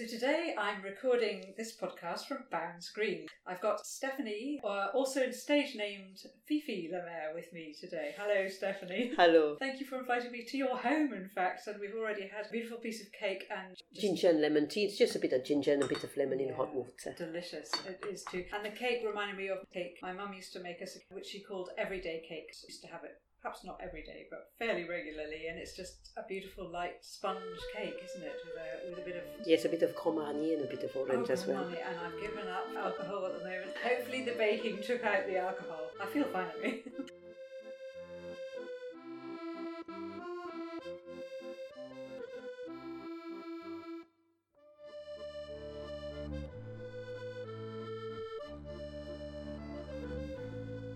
[0.00, 3.26] So today I'm recording this podcast from Bounds Green.
[3.46, 6.16] I've got Stephanie, uh, also in stage named
[6.48, 8.14] Fifi Lemaire, with me today.
[8.16, 9.12] Hello, Stephanie.
[9.14, 9.56] Hello.
[9.58, 12.50] Thank you for inviting me to your home, in fact, and we've already had a
[12.50, 14.86] beautiful piece of cake and just Ginger and lemon tea.
[14.86, 16.54] It's just a bit of ginger and a bit of lemon in Yeah.
[16.56, 17.14] hot water.
[17.18, 18.46] Delicious, it is too.
[18.54, 21.42] And the cake reminded me of cake my mum used to make us, which she
[21.42, 22.54] called everyday cake.
[22.58, 25.46] She used to have it, perhaps not every day, but fairly regularly.
[25.48, 27.40] And it's just a beautiful light sponge
[27.76, 30.56] cake, isn't it, with a, with a bit of Yes, a bit of Grand Marnier
[30.56, 31.64] and a bit of orange Oh, as well.
[31.64, 33.70] and I've given up alcohol at the moment.
[33.82, 35.90] Hopefully, the baking took out the alcohol.
[36.00, 36.80] I feel fine at me.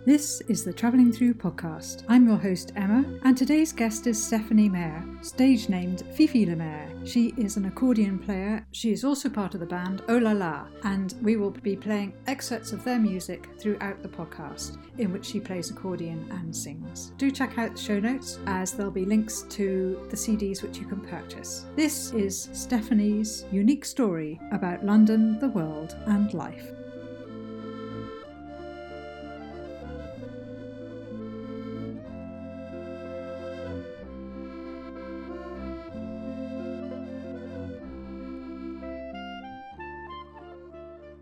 [0.07, 2.03] This is the Travelling Through podcast.
[2.11, 6.91] I'm your host, Emma, and today's guest is Stephanie Mayer, stage named Fifi Lemaire.
[7.07, 8.67] She is an accordion player.
[8.73, 12.13] She is also part of the band Oh La La, and we will be playing
[12.27, 17.13] excerpts of their music throughout the podcast, in which she plays accordion and sings.
[17.16, 20.85] Do check out the show notes, as there'll be links to the CDs which you
[20.85, 21.65] can purchase.
[21.77, 26.73] This is Stephanie's unique story about London, the world, and life.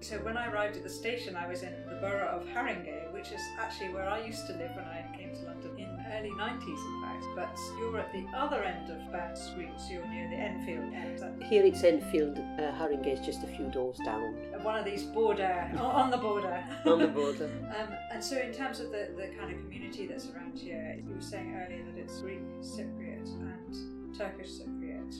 [0.03, 3.31] So when I arrived at the station, I was in the borough of Haringey, which
[3.31, 6.31] is actually where I used to live when I came to London in the early
[6.31, 7.25] 90s, in fact.
[7.37, 11.45] But you're at the other end of Bounds Green, so you're near the Enfield end.
[11.45, 15.71] Here it's Enfield, uh, Haringey is just a few doors down One of these border,
[15.79, 16.65] on the border.
[16.85, 17.49] on the border.
[17.73, 21.15] Um, and so, in terms of the, the kind of community that's around here, you
[21.15, 25.15] were saying earlier that it's Greek Cypriot and Turkish Cypriot,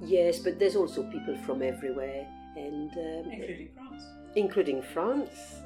[0.00, 3.87] yes, but there's also people from everywhere, and um, including France.
[4.34, 5.56] Including France.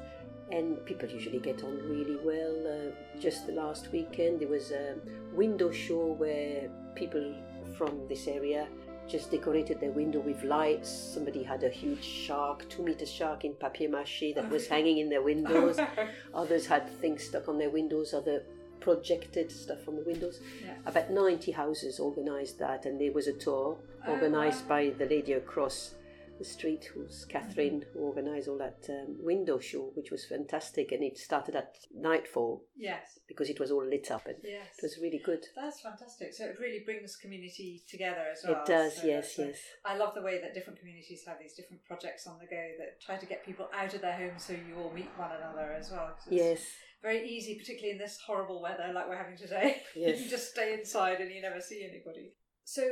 [0.51, 2.55] And people usually get on really well.
[2.67, 4.95] Uh, just the last weekend, there was a
[5.33, 7.33] window show where people
[7.75, 8.67] from this area
[9.07, 10.89] just decorated their window with lights.
[10.89, 15.09] Somebody had a huge shark, two meter shark in papier mache that was hanging in
[15.09, 15.79] their windows.
[16.33, 18.43] Others had things stuck on their windows, other
[18.79, 20.39] projected stuff on the windows.
[20.63, 20.73] Yeah.
[20.85, 24.69] About 90 houses organised that, and there was a tour Oh, organised wow.
[24.69, 25.95] by the lady across
[26.43, 30.91] the street, who's Catherine, who organised all that um, window show, which was fantastic.
[30.91, 34.67] And it started at nightfall yes, because it was all lit up, and yes.
[34.77, 35.45] it was really good.
[35.55, 36.33] That's fantastic.
[36.33, 38.61] So it really brings community together as well.
[38.61, 39.57] It does, So yes, yes.
[39.85, 43.01] I love the way that different communities have these different projects on the go that
[43.01, 45.91] try to get people out of their homes so you all meet one another as
[45.91, 46.11] well.
[46.29, 46.61] Yes,
[47.01, 49.81] Very easy, particularly in this horrible weather like we're having today.
[49.95, 50.19] Yes.
[50.19, 52.33] you just stay inside and you never see anybody.
[52.65, 52.83] So,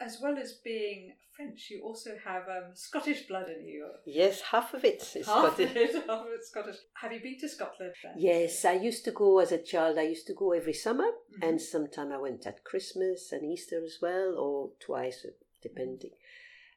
[0.00, 3.86] as well as being French, you also have um, Scottish blood in you.
[4.06, 5.70] yes, half of it is Half Scottish.
[5.70, 6.76] of it, half of it's Scottish.
[6.94, 8.12] Have you been to Scotland then?
[8.16, 9.98] Yes, I used to go as a child.
[9.98, 11.48] I used to go every summer, Mhm.
[11.48, 15.24] and sometime I went at Christmas and Easter as well, or twice,
[15.62, 16.10] depending.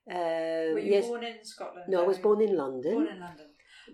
[0.09, 1.85] Uh, Were you yes, born in Scotland?
[1.87, 2.93] no, I was born in London.
[2.93, 3.47] Born in London.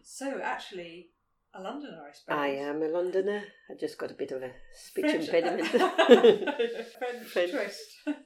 [0.03, 1.09] So, actually,
[1.53, 2.37] a Londoner, I suppose.
[2.37, 3.43] I am a Londoner.
[3.69, 5.67] I just got a bit of a speech French- impediment.
[6.97, 7.51] French, French.
[7.51, 8.17] twist.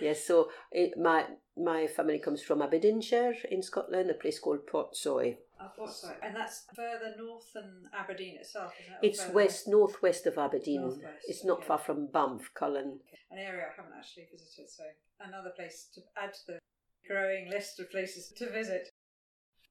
[0.00, 5.36] Yes, so it, my my family comes from Aberdeenshire in Scotland, a place called Portsoy.
[5.60, 5.90] I thought.
[6.22, 8.96] And that's further north than Aberdeen itself, isn't it?
[8.96, 10.82] Or It's west northwest of Aberdeen.
[10.82, 11.66] Northwest, it's not okay.
[11.66, 13.00] far from Banff, Cullen.
[13.30, 14.84] An area I haven't actually visited, so
[15.20, 16.58] another place to add to the
[17.06, 18.88] growing list of places to visit.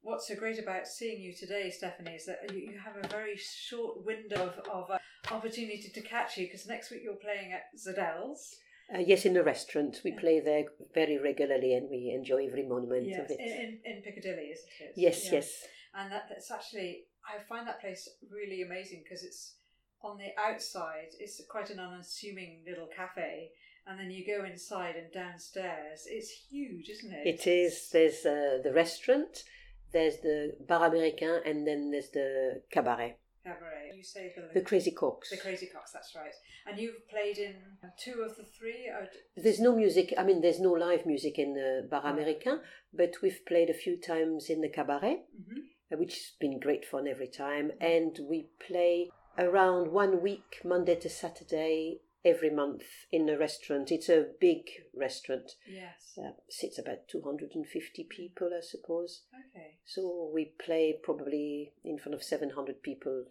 [0.02, 3.36] What's so great about seeing you today, Stephanie, is that you, you have a very
[3.36, 4.98] short window of, of uh,
[5.34, 8.56] opportunity to catch you because next week you're playing at Zedel's.
[8.92, 10.00] Uh, yes, in the restaurant.
[10.04, 10.18] We Yeah.
[10.20, 10.64] play there
[10.94, 13.40] very regularly and we enjoy every moment Yes, of it.
[13.40, 14.92] in, in, in Piccadilly, isn't it?
[14.96, 15.32] yes, Yeah.
[15.38, 15.66] yes.
[15.94, 19.56] and that, that's actually I find that place really amazing because it's
[20.02, 23.50] on the outside it's quite an unassuming little cafe
[23.86, 27.90] and then you go inside and downstairs it's huge isn't it It is.
[27.92, 29.44] There's uh, the restaurant,
[29.92, 34.90] there's the bar américain, and then there's the cabaret, cabaret you say the, the Crazy
[34.92, 35.30] Coqs.
[35.30, 36.34] the Crazy Coqs that's right
[36.66, 37.54] and you've played in
[38.02, 40.12] two of the three d- There's no music.
[40.18, 42.60] I mean, there's no live music in the bar américain,
[42.92, 45.58] but we've played a few times in the cabaret, Mhm.
[45.92, 47.72] uh, which has been great fun every time.
[47.80, 53.90] And we play around one week, Monday to Saturday, every month in a restaurant.
[53.90, 54.62] It's a big
[54.94, 55.52] restaurant.
[55.66, 59.22] yes Uh, sits about 250 people, I suppose.
[59.32, 63.24] okay So we play probably in front of 700 people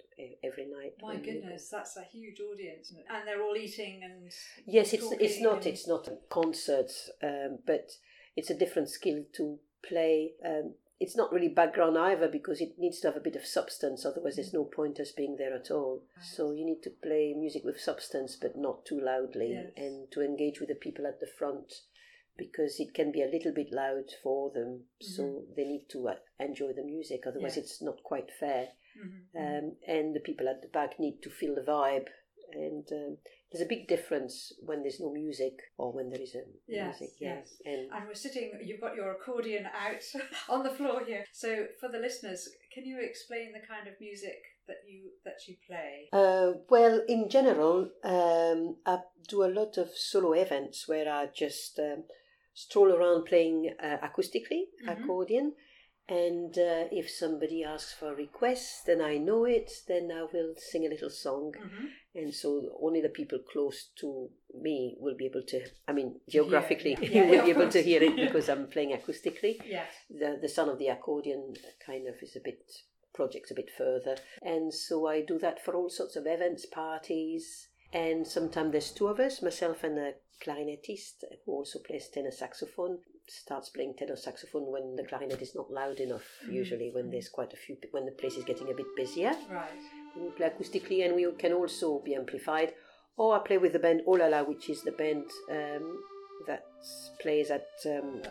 [0.43, 0.93] every night.
[1.01, 4.31] my goodness that's a huge audience and they're all eating and
[4.65, 7.91] Yes, it's it's not and- it's not concerts, um, but
[8.35, 10.33] it's a different skill to play.
[10.43, 14.05] Um, it's not really background either because it needs to have a bit of substance,
[14.05, 16.03] otherwise, there's no point us being there at all.
[16.17, 16.25] Right.
[16.25, 19.71] So, you need to play music with substance but not too loudly Yes.
[19.77, 21.73] and to engage with the people at the front
[22.37, 24.85] because it can be a little bit loud for them.
[24.99, 27.65] So, they need to uh, enjoy the music, otherwise, Yes.
[27.65, 28.69] it's not quite fair.
[28.97, 29.35] Mhm.
[29.35, 32.07] Um, and the people at the back need to feel the vibe.
[32.53, 33.17] And um,
[33.51, 37.15] there's a big difference when there's no music or when there is a Yes, music.
[37.19, 37.35] Yeah.
[37.35, 37.61] yes.
[37.65, 40.03] And And we're sitting, you've got your accordion out
[40.49, 41.25] on the floor here.
[41.31, 44.37] So, for the listeners, can you explain the kind of music
[44.67, 46.09] that you that you play?
[46.13, 51.79] Uh, well, in general, um, I do a lot of solo events where I just
[51.79, 52.03] um,
[52.53, 55.03] stroll around playing uh, acoustically, Mhm.
[55.03, 55.55] accordion.
[56.09, 60.55] And uh, if somebody asks for a request and I know it, then I will
[60.57, 61.53] sing a little song.
[61.57, 61.85] Mm-hmm.
[62.15, 64.29] And so only the people close to
[64.59, 67.09] me will be able to, I mean, geographically, yeah.
[67.09, 69.91] Yeah, will yeah, be of able to hear it because I'm playing acoustically Yes.
[70.09, 71.53] the the sound of the accordion
[71.85, 72.59] kind of is a bit
[73.13, 77.67] projects a bit further and so i do that for all sorts of events parties
[77.91, 80.13] and sometimes there's two of us myself and a
[80.45, 82.99] clarinetist who also plays tenor saxophone
[83.31, 86.53] starts playing tenor saxophone when the clarinet is not loud enough Mhm.
[86.53, 89.79] usually when there's quite a few when the place is getting a bit busier Right.
[90.15, 92.73] we play acoustically and we can also be amplified.
[93.17, 96.01] Or I play with the band Olala, which is the band um,
[96.47, 96.63] that
[97.21, 98.21] plays at um,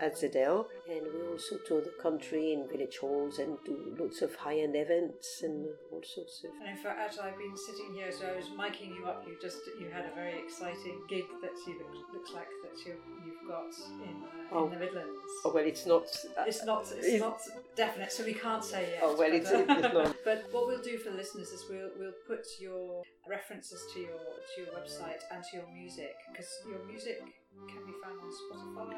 [0.00, 0.66] at Zedel.
[0.88, 4.74] And we also tour the country in village halls and do lots of high end
[4.74, 6.50] events and all sorts of.
[6.66, 9.24] And in fact, as I've been sitting here, so I was miking you up.
[9.26, 12.94] You just you had a very exciting gig that you look, looks like that you
[13.24, 13.68] you've got
[14.08, 14.64] in, uh, Oh.
[14.64, 15.32] in the Midlands.
[15.44, 16.04] Oh, well, it's not.
[16.46, 17.40] It's not it's It's- not
[17.76, 19.00] definite, so we can't say yet.
[19.02, 20.16] Oh, well, but, it's- it's not.
[20.24, 24.18] but what we'll do for the listeners is we'll we'll put your references to your
[24.54, 27.20] to your website and to your music because your music
[27.66, 28.94] can be found on Spotify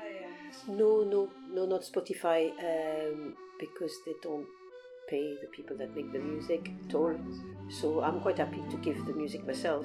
[0.68, 4.46] and No, no, no, not Spotify, um, because they don't
[5.08, 7.14] pay the people that make the music at all.
[7.68, 9.84] So I'm quite happy to give the music myself,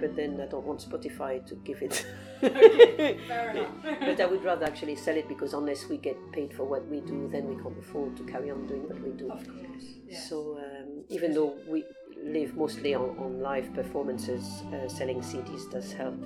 [0.00, 2.06] but then I don't want Spotify to give it.
[2.42, 3.70] Okay, fair enough.
[4.00, 7.00] but I would rather actually sell it because unless we get paid for what we
[7.00, 9.30] do, then we can't afford to carry on doing what we do.
[9.30, 10.28] Of course, yes.
[10.28, 11.84] So um, even though we
[12.24, 16.16] live mostly on, on live performances, uh, selling CDs does help.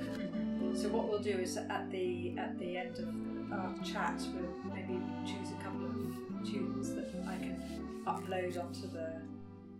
[0.74, 5.00] So what we'll do is at the at the end of our chat, we'll maybe
[5.24, 9.22] choose a couple of tunes that I can upload onto the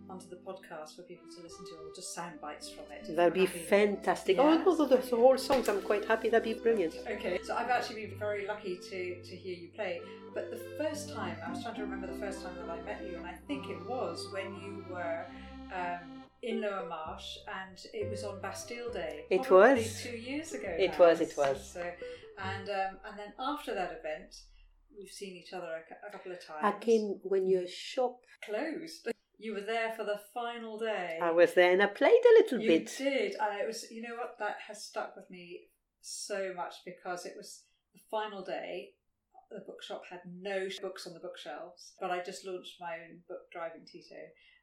[0.09, 3.15] onto the podcast for people to listen to, or just sound bites from it.
[3.15, 3.59] That'd be happy.
[3.59, 4.37] fantastic.
[4.37, 4.43] Yeah.
[4.43, 6.29] Oh, no, the, the whole songs, I'm quite happy.
[6.29, 6.95] That'd be brilliant.
[7.09, 10.01] Okay, so I've actually been very lucky to, to hear you play.
[10.33, 13.01] But the first time, I was trying to remember the first time that I met
[13.09, 15.25] you, and I think it was when you were
[15.73, 19.25] um, in Lower Marsh, and it was on Bastille Day.
[19.29, 20.01] It was.
[20.03, 20.73] two years ago.
[20.77, 20.99] It now.
[20.99, 21.71] was, it was.
[21.73, 24.35] So, and um, and then after that event,
[24.97, 26.59] we've seen each other a, a couple of times.
[26.61, 28.19] I came when your shop.
[28.43, 29.09] closed.
[29.37, 31.19] You were there for the final day.
[31.21, 32.99] I was there and I played a little You bit.
[32.99, 33.85] You did, and it was.
[33.91, 34.35] You know what?
[34.39, 35.61] That has stuck with me
[36.01, 37.63] so much because it was
[37.93, 38.91] the final day.
[39.51, 43.45] The bookshop had no books on the bookshelves, but I just launched my own book,
[43.51, 44.15] Driving Tito,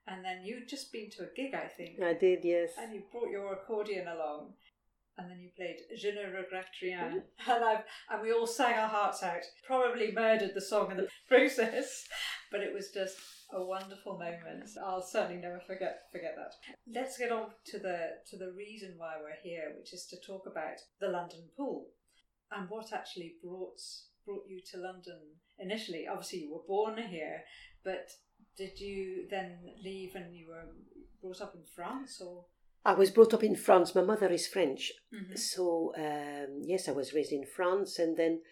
[0.07, 2.71] and then you'd just been to a gig, I think, I did, yes.
[2.79, 4.55] and you brought your accordion along,
[5.19, 7.51] and then you played Je ne regrette rien, Mm-hmm.
[7.51, 9.43] and I've, and we all sang our hearts out.
[9.67, 12.07] Probably murdered the song in the process,
[12.51, 13.17] but it was just
[13.53, 14.69] a wonderful moment.
[14.83, 16.55] I'll certainly never forget forget that.
[16.93, 17.99] Let's get on to the
[18.31, 21.89] to the reason why we're here, which is to talk about the London pool
[22.51, 23.81] and what actually brought
[24.25, 25.19] brought you to London
[25.59, 26.07] initially.
[26.09, 27.43] Obviously, you were born here,
[27.85, 28.09] but
[28.57, 30.65] did you then leave and you were
[31.21, 32.45] brought up in France or?
[32.85, 33.95] I was brought up in France.
[33.95, 34.93] My mother is French.
[35.15, 35.39] Mhm.
[35.39, 38.43] So, um, yes, I was raised in France and then,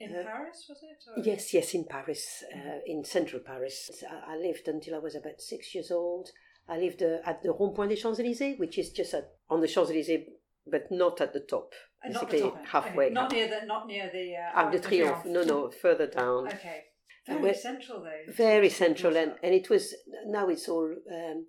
[0.00, 0.98] In Uh, Paris, was it?
[1.16, 1.22] Or?
[1.22, 4.02] yes, yes, in Paris, uh, in central Paris.
[4.10, 6.28] I, I lived until I was about six years old.
[6.66, 9.60] I lived uh, at the Rond Point des Champs Elysees, which is just at, on
[9.60, 10.26] the Champs Elysees,
[10.66, 11.72] but not at the top.
[12.04, 13.04] Uh, not the Basically, top halfway.
[13.06, 13.14] Okay.
[13.14, 15.24] Not near the not near the uh, Arc de Triomphe.
[15.26, 16.48] No, no, further down.
[16.48, 16.82] Okay.
[17.26, 18.32] And Very we're- central though.
[18.32, 19.94] very central and, and it was
[20.26, 21.46] now it's all um,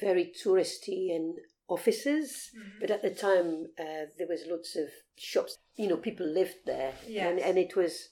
[0.00, 1.36] very touristy and
[1.68, 2.80] offices Mhm.
[2.80, 6.92] but at the time uh, there was lots of shops you know people lived there
[7.06, 7.42] and, Yes.
[7.44, 8.10] and it was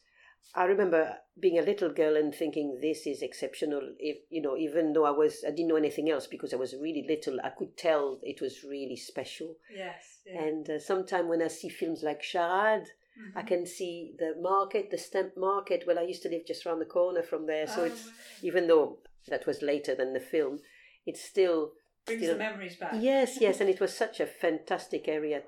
[0.54, 4.92] i remember being a little girl and thinking this is exceptional if you know even
[4.92, 7.76] though i was i didn't know anything else because i was really little i could
[7.76, 10.02] tell it was really special Yes.
[10.26, 10.42] Yeah.
[10.44, 12.88] and uh, sometime when i see films like charade
[13.20, 13.32] Mhm.
[13.36, 15.84] I can see the market, the stamp market.
[15.86, 18.14] Well, I used to live just around the corner from there, so Oh, it's right.
[18.42, 18.98] even though
[19.28, 20.60] that was later than the film,
[21.06, 21.72] it's still
[22.06, 22.92] brings still the memories back.
[22.96, 25.42] yes, yes, and it was such a fantastic area,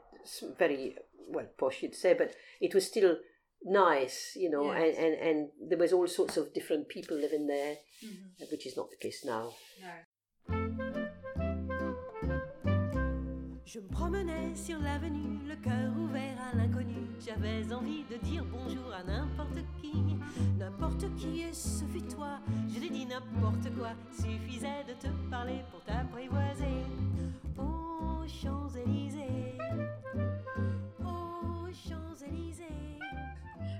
[0.59, 0.97] very
[1.29, 3.19] well posh, you'd say, but it was still
[3.65, 4.97] nice, you know, Yes.
[4.99, 5.39] and, and, and
[5.71, 8.51] there was all sorts of different people living there, Mhm.
[8.51, 9.55] which is not the case now.
[9.81, 11.12] No.
[13.73, 17.07] Je me promenais sur l'avenue, le cœur ouvert à l'inconnu.
[17.25, 19.93] J'avais envie de dire bonjour à n'importe qui.
[20.59, 22.39] N'importe qui, et ce fut toi.
[22.69, 23.93] Je l'ai dit n'importe quoi.
[24.13, 26.83] Suffisait de te parler pour t'apprivoiser.
[27.57, 29.57] Aux Champs-Élysées.
[31.01, 32.99] Aux Champs-Élysées.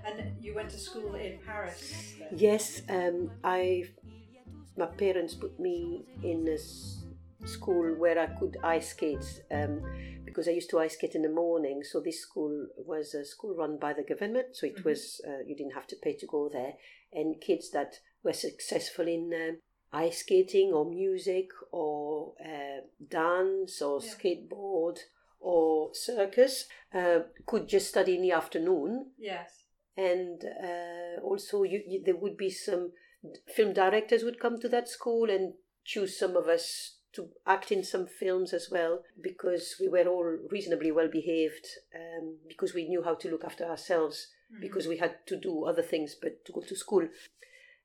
[0.07, 2.17] And you went to school in Paris.
[2.35, 3.85] Yes, um, I,
[4.79, 7.02] my parents put me in a s-
[7.45, 9.83] school where I could ice skate um,
[10.25, 11.83] because I used to ice skate in the morning.
[11.85, 14.85] So this school was a school run by the government, so it Mhm.
[14.85, 16.75] was uh, you didn't have to pay to go there,
[17.13, 19.59] and kids that were successful in um,
[19.93, 24.11] ice skating or music or uh, dance or Yeah.
[24.13, 24.99] skateboard
[25.41, 29.65] or circus uh, could just study in the afternoon Yes.
[29.97, 32.93] and uh, also you, you, there would be some
[33.55, 37.83] film directors would come to that school and choose some of us to act in
[37.85, 43.03] some films as well because we were all reasonably well behaved um, because we knew
[43.03, 44.17] how to look after ourselves
[44.53, 44.61] Mhm.
[44.61, 47.05] because we had to do other things but to go to school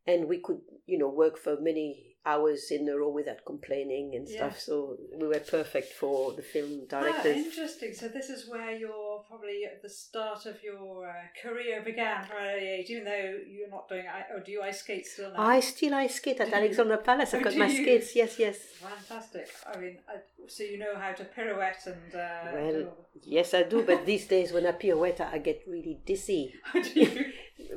[0.06, 1.90] and we could you know work for many
[2.26, 6.72] hours in a row without complaining and stuff so we were perfect for the film
[6.88, 7.94] directors Ah, directors interesting.
[7.94, 12.30] So this is where you're probably at the start of your uh, career began an
[12.42, 14.06] early age, even though you're not doing.
[14.08, 15.42] i- Or do you ice skate still now?
[15.42, 16.52] I still ice skate at?
[16.54, 17.34] Alexandra Palace.
[17.34, 17.84] I've Oh, got my you?
[17.84, 18.16] skates.
[18.16, 18.58] Yes, yes.
[18.82, 19.48] Fantastic.
[19.72, 20.16] I mean, I,
[20.48, 22.16] so you know how to pirouette and.
[22.16, 23.82] Uh, Well, Yes, I do.
[23.84, 26.54] But these days, when I pirouette, I get really dizzy.
[26.74, 27.26] do you?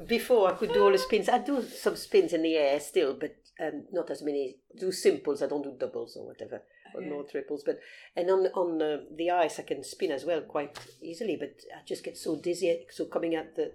[0.07, 1.29] Before I could do all the spins.
[1.29, 4.57] I do some spins in the air still, but um, not as many.
[4.79, 5.43] Do simples.
[5.43, 6.63] I don't do doubles or whatever,
[6.95, 7.63] or no triples.
[7.65, 7.79] But
[8.17, 11.37] and on on uh, the ice, I can spin as well quite easily.
[11.39, 12.87] But I just get so dizzy.
[12.91, 13.73] So coming at the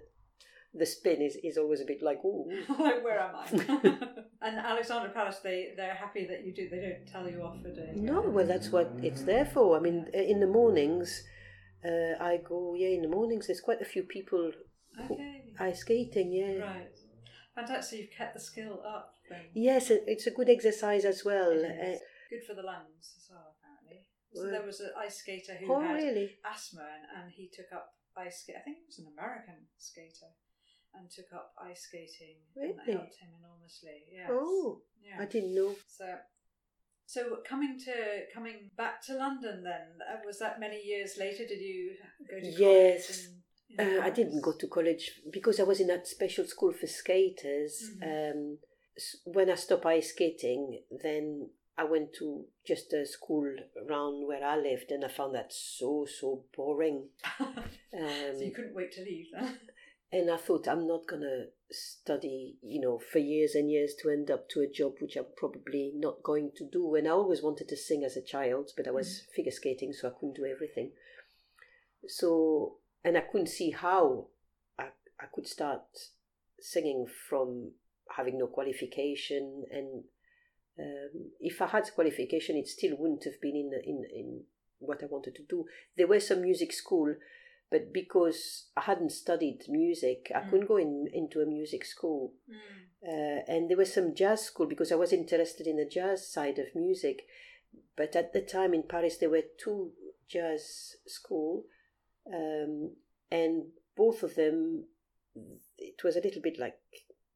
[0.74, 2.44] the spin is, is always a bit like oh,
[2.76, 3.46] where am I?
[4.42, 6.68] and Alexandra Palace, they they're happy that you do.
[6.68, 8.04] They don't tell you off for doing.
[8.04, 9.76] No, uh, well, that's what it's there for.
[9.76, 11.22] I mean, uh, in the mornings,
[11.84, 12.74] uh, I go.
[12.76, 14.52] Yeah, in the mornings, there's quite a few people
[15.04, 15.42] Okay.
[15.58, 16.32] ice skating.
[16.32, 16.64] Yeah.
[16.64, 16.90] Right.
[17.54, 17.84] Fantastic.
[17.84, 19.14] So you've kept the skill up.
[19.28, 19.40] Then.
[19.54, 21.50] Yes, it's a good exercise as well.
[22.30, 24.06] Good for the lungs as well, apparently.
[24.34, 26.36] So there was an ice skater who oh, had really?
[26.44, 28.56] asthma and, and he took up ice skate.
[28.58, 30.28] I think he was an American skater
[30.94, 32.92] and took up ice skating and that Really?
[32.98, 34.04] helped him enormously.
[34.12, 34.28] Yes.
[34.30, 35.22] Oh, yeah.
[35.22, 35.74] I didn't know.
[35.88, 36.06] So,
[37.06, 37.94] so coming to
[38.34, 41.46] coming back to London, then uh, was that many years later?
[41.46, 41.92] Did you
[42.28, 43.06] go to Yes.
[43.06, 43.24] college?
[43.26, 46.72] in- in Uh, I didn't go to college because I was in that special school
[46.72, 47.74] for skaters.
[47.96, 48.02] Mhm.
[48.10, 48.58] Um,
[49.24, 53.54] when I stopped ice skating, then I went to just a school
[53.86, 57.08] around where I lived, and I found that so so boring.
[57.38, 57.54] Um,
[57.92, 59.58] so you couldn't wait to leave then.
[60.10, 64.30] and I thought I'm not gonna study, you know, for years and years to end
[64.30, 66.94] up to a job which I'm probably not going to do.
[66.94, 70.08] And I always wanted to sing as a child, but I was figure skating, so
[70.08, 70.92] I couldn't do everything.
[72.08, 74.28] So, and I couldn't see how
[74.78, 74.88] I
[75.20, 75.82] I could start
[76.58, 77.72] singing from
[78.16, 79.64] having no qualification.
[79.70, 80.04] And
[80.78, 84.44] um, if I had qualification, it still wouldn't have been in in in
[84.78, 85.64] what I wanted to do.
[85.96, 87.14] There were some music school
[87.70, 90.50] but because I hadn't studied music, I Mm.
[90.50, 92.32] couldn't go in into a music school.
[92.48, 92.86] Mm.
[93.02, 96.58] Uh, and there was some jazz school because I was interested in the jazz side
[96.58, 97.26] of music.
[97.96, 99.92] But at the time in Paris, there were two
[100.28, 101.66] jazz school,
[102.32, 102.96] um,
[103.30, 104.86] and both of them,
[105.78, 106.78] it was a little bit like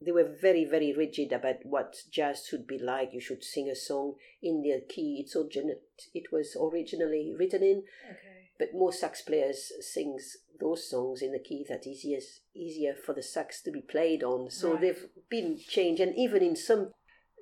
[0.00, 3.12] they were very very rigid about what jazz should be like.
[3.12, 5.78] You should sing a song in the key it's origin-
[6.14, 8.50] it was originally written in, Okay.
[8.58, 13.14] but most sax players sings those songs in the key that is easiest, easier for
[13.14, 14.50] the sax to be played on.
[14.50, 14.80] So Right.
[14.82, 16.92] they've been changed, and even in some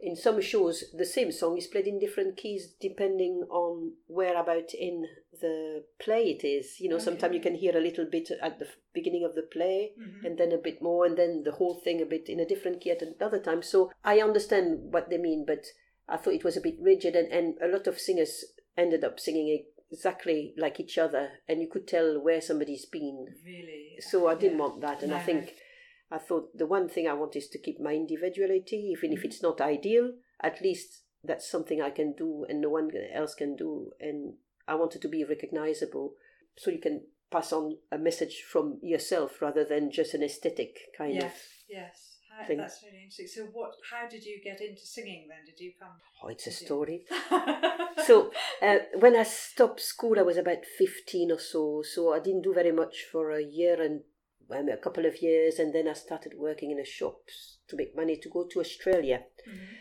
[0.00, 4.72] in some shows, the same song is played in different keys depending on where about
[4.74, 5.06] in
[5.40, 6.80] the play it is.
[6.80, 9.92] You know, sometimes you can hear a little bit at the beginning of the play,
[9.98, 10.24] Mhm.
[10.24, 12.80] and then a bit more, and then the whole thing a bit in a different
[12.80, 13.62] key at another time.
[13.62, 15.66] So I understand what they mean, but
[16.08, 18.44] I thought it was a bit rigid, and, and a lot of singers
[18.76, 23.34] ended up singing exactly like each other, and you could tell where somebody's been.
[23.44, 23.96] Really.
[24.00, 24.64] So I didn't Yeah.
[24.64, 25.56] want that, and I think
[26.10, 29.24] I thought the one thing I want is to keep my individuality, even if Mhm.
[29.26, 30.14] it's not ideal.
[30.40, 34.74] At least that's something I can do, and no one else can do, and I
[34.74, 36.16] wanted to be recognizable,
[36.56, 41.14] so you can pass on a message from yourself rather than just an aesthetic kind
[41.14, 41.64] yes, of.
[41.68, 42.14] yes.
[42.46, 42.58] Thing.
[42.58, 43.26] that's really interesting.
[43.26, 43.72] So, what?
[43.90, 45.44] How did you get into singing then?
[45.44, 46.00] Did you come?
[46.22, 47.04] Oh, it's a story.
[48.06, 51.82] So uh, when I stopped school, I was about 15 or so.
[51.82, 54.02] So I didn't do very much for a year and
[54.56, 57.20] um, a couple of years, and then I started working in a shop
[57.68, 59.22] to make money to go to Australia.
[59.48, 59.74] Mm-hmm.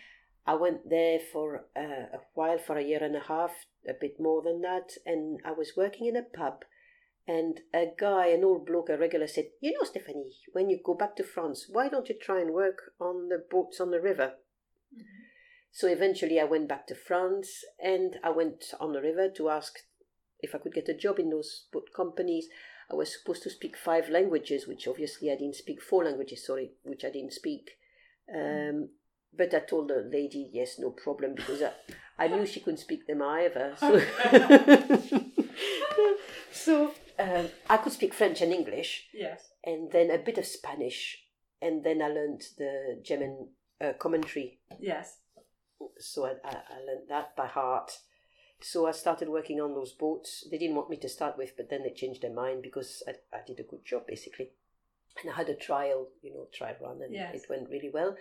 [0.46, 3.52] I went there for uh, a while, for a year and a half,
[3.88, 6.64] a bit more than that, and I was working in a pub.
[7.30, 10.94] And a guy, an old bloke, a regular, said, You know, Stephanie, when you go
[10.94, 14.36] back to France, why don't you try and work on the boats on the river?
[15.72, 19.78] So eventually I went back to France and I went on the river to ask
[20.40, 22.48] if I could get a job in those boat companies.
[22.90, 26.72] I was supposed to speak five languages, which obviously I didn't speak, four languages, sorry,
[26.84, 27.72] which I didn't speak.
[28.34, 28.90] Um,
[29.36, 31.72] but I told the lady, yes, no problem, because I,
[32.18, 33.76] I knew she couldn't speak them either.
[33.78, 34.00] So,
[36.52, 39.50] so um, I could speak French and English, Yes.
[39.64, 41.24] and then a bit of Spanish,
[41.62, 43.50] and then I learned the German
[43.82, 44.60] uh, commentary.
[44.80, 45.18] Yes.
[46.00, 47.92] So I, I, I learned that by heart.
[48.60, 50.44] So I started working on those boats.
[50.50, 53.12] They didn't want me to start with, but then they changed their mind because I,
[53.36, 54.50] I did a good job, basically.
[55.22, 57.36] And I had a trial, you know, trial run, and Yes.
[57.36, 58.16] it went really well.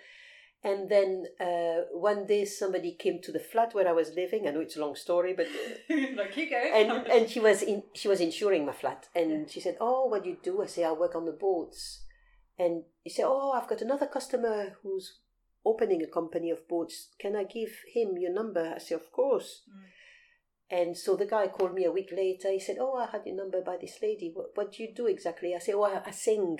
[0.65, 4.47] And then uh, one day somebody came to the flat where I was living.
[4.47, 5.47] I know it's a long story, but
[6.17, 6.73] like keep going.
[6.73, 10.25] and and she was in she was insuring my flat and she said oh what
[10.25, 12.05] do you do i say i work on the boats
[12.59, 15.19] and he said oh i've got another customer who's
[15.65, 19.63] opening a company of boats can i give him your number i say, of course
[19.71, 19.83] Mm.
[20.71, 23.37] And so the guy called me a week later he said oh i had your
[23.37, 26.11] number by this lady what, what do you do exactly i said oh i, I
[26.11, 26.59] sing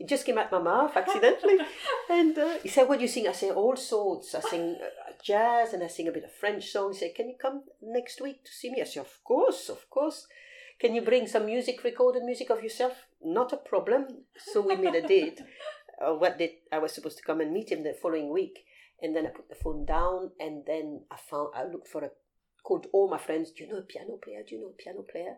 [0.00, 1.58] it just came out my mouth accidentally
[2.10, 3.28] and uh, he said, What do you sing?
[3.28, 4.34] I say, All sorts.
[4.34, 6.96] I sing uh, jazz and I sing a bit of French songs.
[6.96, 8.80] He said, Can you come next week to see me?
[8.80, 10.26] I said, Of course, of course.
[10.80, 12.94] Can you bring some music, recorded music of yourself?
[13.22, 14.24] Not a problem.
[14.38, 15.42] So we made a date.
[16.00, 18.64] Uh, what did I was supposed to come and meet him the following week,
[19.02, 22.10] and then I put the phone down, and then I found I looked for a
[22.70, 23.50] called all my friends.
[23.50, 24.42] Do you know a piano player?
[24.46, 25.34] Do you know a piano player?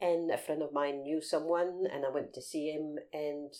[0.00, 3.52] And a friend of mine knew someone, and I went to see him, and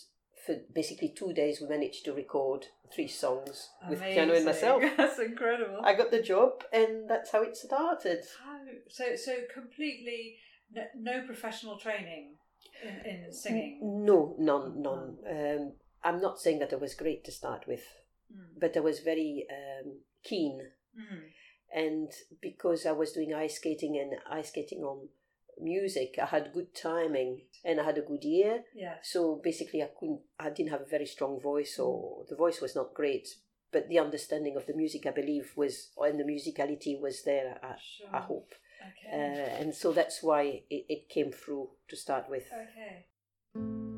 [0.45, 4.83] for basically two days we managed to record three songs with piano and myself.
[4.97, 5.79] That's incredible.
[5.83, 8.19] I got the job, and that's how it started.
[8.43, 8.57] How,
[8.89, 10.37] so so completely
[10.75, 12.35] no, no professional training
[12.83, 13.79] in, in singing.
[14.05, 15.17] No, none, none.
[15.29, 17.83] Um, I'm not saying that I was great to start with,
[18.31, 18.59] Mm.
[18.61, 19.87] but I was very um,
[20.23, 20.55] keen,
[20.97, 21.21] Mm.
[21.73, 25.09] And because I was doing ice skating and ice skating on
[25.61, 28.63] music, I had good timing and I had a good ear.
[28.73, 29.09] Yes.
[29.11, 32.75] So basically, I couldn't, I didn't have a very strong voice, or the voice was
[32.75, 33.27] not great.
[33.71, 37.59] But the understanding of the music, I believe, was and the musicality was there.
[37.61, 38.09] I, Sure.
[38.15, 38.51] I hope,
[38.81, 39.11] Okay.
[39.13, 42.47] uh, and so that's why it, it came through to start with.
[42.51, 43.88] okay.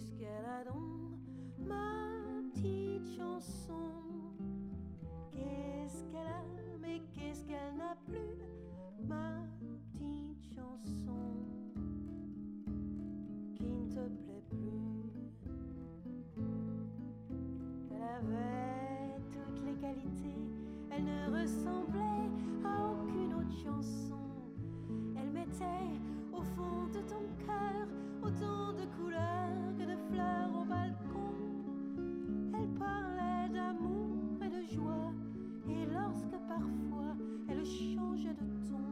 [0.00, 1.18] Qu'est-ce qu'elle a donc
[1.58, 1.92] Ma
[2.54, 3.92] petite chanson?
[5.30, 6.42] Qu'est-ce qu'elle a
[6.80, 8.38] Mais qu'est-ce qu'elle n'a plus
[9.06, 11.20] Ma petite chanson?
[13.54, 15.20] Qui ne te plaît plus?
[17.90, 20.40] Elle avait toutes les qualités
[20.90, 22.30] Elle ne ressemblait
[22.64, 24.16] à aucune autre chanson.
[25.16, 26.00] Elle mettait
[26.32, 27.86] au fond de ton cœur
[28.22, 29.69] autant de couleurs
[30.12, 31.34] fleurs au balcon.
[32.54, 35.12] Elle parlait d'amour et de joie,
[35.68, 37.16] et lorsque parfois
[37.48, 38.89] elle changeait de ton,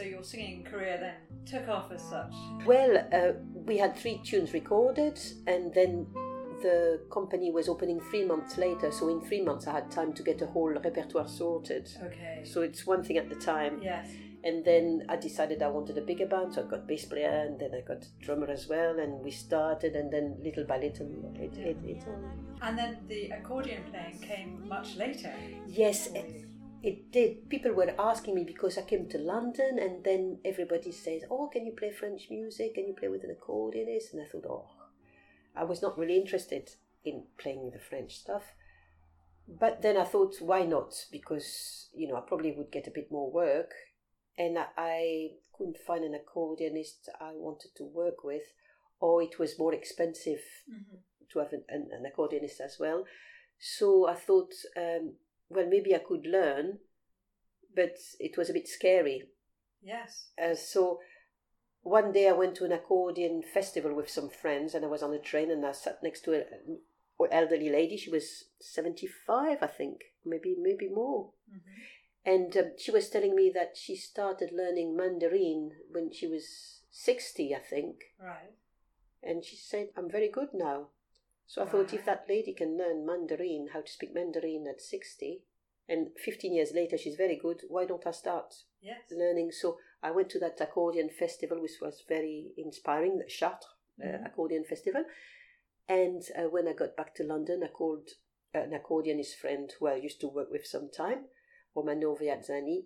[0.00, 2.32] So your singing career then took off as such.
[2.64, 3.32] Well, uh,
[3.66, 6.06] we had three tunes recorded, and then
[6.62, 8.90] the company was opening three months later.
[8.92, 11.90] So in three months, I had time to get a whole repertoire sorted.
[12.02, 12.40] Okay.
[12.44, 13.80] So it's one thing at the time.
[13.82, 14.08] yes.
[14.42, 17.60] And then I decided I wanted a bigger band, so I got bass player, and
[17.60, 21.54] then I got drummer as well, and we started, and then little by little, it,
[21.58, 22.02] it, it
[22.62, 25.30] And then the accordion playing came much later.
[25.66, 26.46] Yes, it,
[26.82, 27.48] it did.
[27.48, 31.66] People were asking me because I came to London, and then everybody says, "Oh, can
[31.66, 32.74] you play French music?
[32.74, 34.68] Can you play with an accordionist?" And I thought, "Oh,
[35.54, 36.70] I was not really interested
[37.04, 38.54] in playing the French stuff."
[39.48, 40.94] But then I thought, why not?
[41.10, 43.72] Because you know, I probably would get a bit more work,
[44.38, 48.44] and I, I couldn't find an accordionist I wanted to work with,
[49.00, 50.40] or it was more expensive
[51.32, 53.04] to have an, an, an accordionist as well.
[53.58, 55.14] So I thought, um,
[55.50, 56.78] well, maybe I could learn,
[57.74, 59.24] but it was a bit scary.
[59.82, 60.28] Yes.
[60.42, 61.00] Uh, so
[61.82, 65.12] one day I went to an accordion festival with some friends, and I was on
[65.12, 66.78] a train, and I sat next to an
[67.30, 67.96] elderly lady.
[67.96, 71.32] She was seventy-five, I think, maybe maybe more.
[71.50, 71.58] hmm
[72.24, 77.54] And um, she was telling me that she started learning Mandarin when she was sixty,
[77.54, 77.96] I think.
[78.20, 78.54] Right.
[79.22, 80.88] And she said, "I'm very good now."
[81.50, 85.42] So I thought, if that lady can learn Mandarin, how to speak Mandarin at sixty,
[85.88, 89.00] and fifteen years later she's very good, why don't I start Yes.
[89.10, 89.50] learning.
[89.50, 94.26] So I went to that accordion festival, which was very inspiring, the Chartres uh, Mhm.
[94.26, 95.04] Accordion Festival.
[95.88, 98.08] And uh, when I got back to London, I called
[98.54, 101.24] uh, an accordionist friend who I used to work with sometime,
[101.74, 102.84] Romano Viazzani,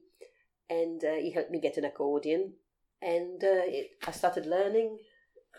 [0.70, 2.54] and uh, he helped me get an accordion.
[3.02, 5.00] And uh, it, I started learning.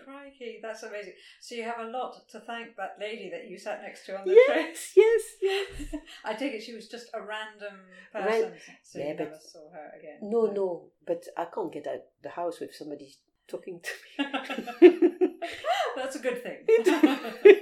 [0.03, 1.13] Crikey, that's amazing.
[1.39, 4.27] So you have a lot to thank that lady that you sat next to on
[4.27, 4.65] the train.
[4.67, 6.01] Yes, yes, yes.
[6.23, 7.79] I take it she was just a random
[8.13, 8.53] Ran- person,
[8.84, 10.19] so Yeah, you but- never saw her again.
[10.21, 13.15] No, no, but I can't get out the house with somebody
[13.47, 13.91] talking to
[14.23, 15.19] me.
[15.95, 16.65] That's a good thing.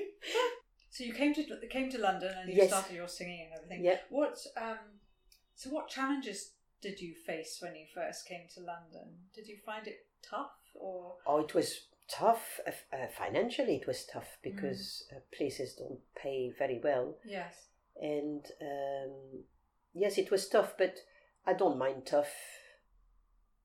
[0.89, 2.69] so you came to came to London and you Yes.
[2.69, 3.83] started your singing and everything.
[3.83, 3.97] yeah.
[4.09, 4.77] What um,
[5.55, 9.07] so what challenges did you face when you first came to London?
[9.33, 12.59] Did you find it tough or Oh, it was tough.
[12.67, 17.15] Uh, uh, financially, it was tough because uh, places don't pay very well.
[17.25, 17.55] yes?
[18.01, 19.43] And um,
[19.93, 20.95] yes, it was tough, but
[21.45, 22.33] I don't mind tough.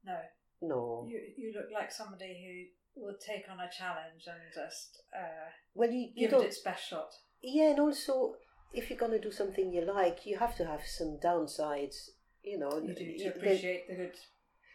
[0.05, 0.16] No,
[0.62, 1.07] No.
[1.09, 5.90] you you look like somebody who will take on a challenge and just uh, well,
[5.90, 7.11] you, you give it its best shot.
[7.42, 8.35] Yeah, and also,
[8.72, 12.11] if you're going to do something you like, you have to have some downsides.
[12.42, 14.14] You know, You do to appreciate the good.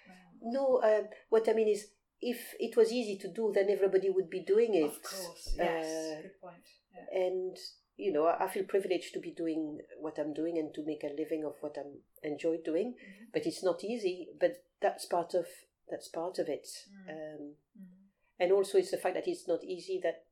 [0.09, 1.87] um, No, um, what I mean is,
[2.31, 4.83] if it was easy to do, then everybody would be doing it.
[4.85, 5.85] Of course, yes.
[6.17, 6.67] Uh, good point.
[6.95, 7.25] Yeah.
[7.25, 7.57] and
[7.95, 11.13] you know I feel privileged to be doing what I'm doing and to make a
[11.21, 12.89] living of what I'm enjoy doing.
[12.95, 13.27] Mhm.
[13.33, 14.29] But it's not easy.
[14.39, 15.47] But that's part of
[15.89, 16.67] that's part of it.
[16.91, 17.09] Mm.
[17.13, 17.97] Um, Mhm.
[18.39, 20.25] and also it's the fact that it's not easy that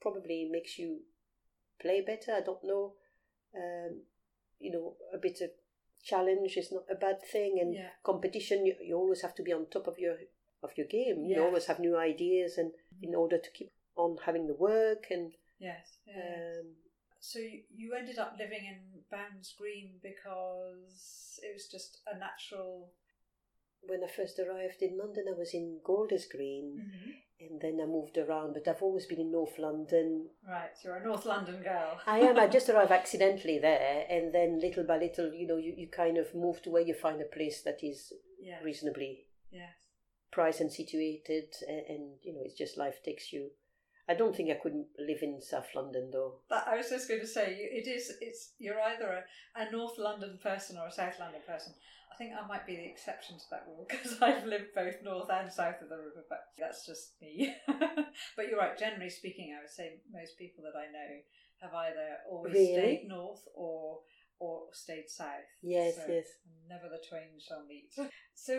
[0.00, 1.02] probably makes you
[1.80, 2.32] play better.
[2.34, 2.94] I don't know.
[3.54, 4.02] Um,
[4.58, 5.50] you know, a bit of
[6.02, 7.90] challenge is not a bad thing, and Yeah.
[8.02, 8.64] competition.
[8.66, 10.16] You, you always have to be on top of your
[10.66, 11.24] of your game.
[11.24, 12.70] You always have new ideas, and
[13.02, 15.86] in order to keep on having the work and Yes.
[16.06, 16.60] yeah.
[16.60, 16.66] um,
[17.20, 18.78] So you, you ended up living in
[19.10, 22.90] Bounds Green because it was just a natural.
[23.88, 27.10] when I first arrived in London, I was in Golders Green, Mm-hmm.
[27.44, 28.54] and then I moved around.
[28.54, 30.28] But I've always been in North London.
[30.48, 32.00] Right, so you're a North London girl.
[32.06, 32.38] I am.
[32.38, 36.16] I just arrived accidentally there, and then little by little, you know, you, you kind
[36.18, 38.62] of move to where you find a place that is Yes.
[38.64, 39.12] reasonably
[39.50, 39.72] Yes.
[40.36, 43.48] Priced and situated, and, and you know, it's just life takes you.
[44.08, 46.34] I don't think I could live in South London though.
[46.50, 48.12] That, I was just going to say it is.
[48.20, 49.22] It's you're either a,
[49.62, 51.72] a North London person or a South London person.
[52.12, 55.30] I think I might be the exception to that rule because I've lived both north
[55.30, 56.22] and south of the river.
[56.28, 57.54] But that's just me.
[58.36, 58.78] but you're right.
[58.78, 61.10] Generally speaking, I would say most people that I know
[61.62, 62.72] have either always Really?
[62.74, 64.00] stayed north or
[64.38, 65.50] or stayed south.
[65.62, 66.26] Yes, So yes.
[66.68, 67.88] Never the twain shall meet.
[68.34, 68.54] So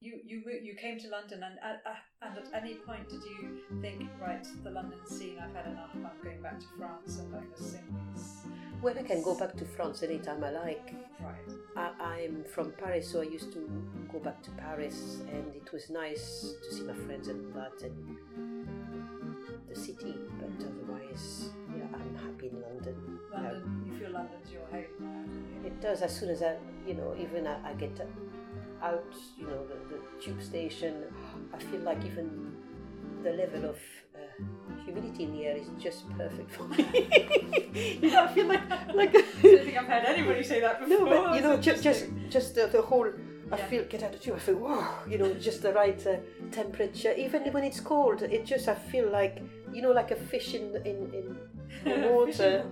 [0.00, 3.58] you you you came to London, and at, at- and at any point did you
[3.82, 5.90] think, right, the London scene, I've had enough.
[5.94, 8.46] I'm going back to France and I'm going to sing this.
[8.80, 10.94] Well, I can go back to France anytime I like.
[11.20, 11.56] Right.
[11.76, 11.90] I,
[12.22, 13.68] I'm from Paris, so I used to
[14.10, 17.82] go back to Paris, and it was nice to see my friends and all that,
[17.82, 18.66] and
[19.68, 20.14] the city.
[20.40, 23.18] But otherwise, yeah, I'm happy in London.
[23.32, 25.24] London, you feel London's your home now,
[25.62, 25.66] you?
[25.66, 26.00] It does.
[26.02, 27.94] As soon as I, you know, even I, I get
[28.82, 31.04] out, you know, the, the tube station,
[31.52, 32.52] I feel like even
[33.22, 33.76] the level of
[34.14, 34.18] uh,
[34.84, 36.84] humidity in the air is just perfect for me.
[38.02, 38.62] you know, I feel like
[38.94, 39.14] like.
[39.14, 40.98] I don't think I've heard anybody say that before.
[40.98, 43.08] No, but you know, just just just the, the whole.
[43.52, 43.66] I Yeah.
[43.66, 44.36] feel get out of the tube.
[44.36, 46.16] I feel wow, you know, just the right uh,
[46.50, 47.12] temperature.
[47.12, 50.74] Even when it's cold, it just I feel like you know, like a fish in
[50.76, 51.36] in in
[51.86, 52.64] water.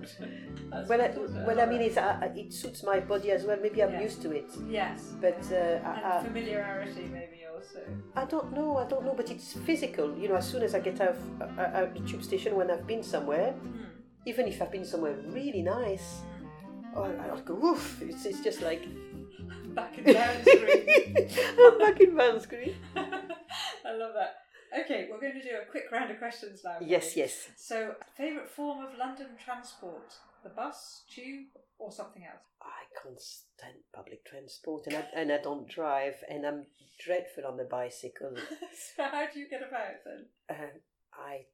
[0.89, 1.11] Well, I,
[1.45, 1.87] well, I mean, it.
[1.87, 3.57] it's, uh, it suits my body as well.
[3.61, 4.01] Maybe I'm Yeah.
[4.01, 7.79] used to it, yes, but uh, I, I, familiarity maybe also.
[8.15, 8.77] I don't know.
[8.77, 10.17] I don't know, but it's physical.
[10.17, 12.71] You know, as soon as I get out of, uh, out the tube station when
[12.71, 13.83] I've been somewhere, Hmm.
[14.25, 16.21] even if I've been somewhere really nice,
[16.95, 18.01] oh, I'll go woof.
[18.01, 18.83] It's, it's just like
[19.75, 20.85] Back in Bounds Green.
[21.65, 22.75] I'm back in Bounds Green.
[22.95, 24.35] I love that.
[24.81, 26.77] Okay, we're going to do a quick round of questions now.
[26.81, 27.49] Yes, yes.
[27.57, 30.15] So, favourite form of London transport?
[30.43, 32.41] The bus, tube, or something else?
[32.61, 36.65] I can't stand public transport, and I, and I don't drive, and I'm
[36.99, 38.33] dreadful on the bicycle.
[38.95, 40.25] so, how do you get about then?
[40.49, 40.77] Uh,
[41.13, 41.45] I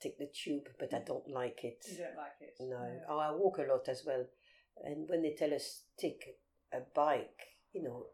[0.00, 1.84] take the tube, but I don't like it.
[1.90, 2.54] You don't like it?
[2.60, 3.00] No.
[3.08, 4.24] Oh, I walk a lot as well.
[4.84, 6.36] And when they tell us take
[6.72, 8.06] a bike, you know,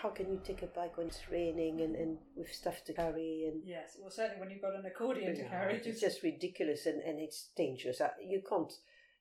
[0.00, 3.46] how can you take a bike when it's raining and, and with stuff to carry
[3.48, 5.76] and Yes, well, certainly when you've got an accordion to carry.
[5.76, 8.00] it's just ridiculous and, and it's dangerous.
[8.22, 8.72] You can't,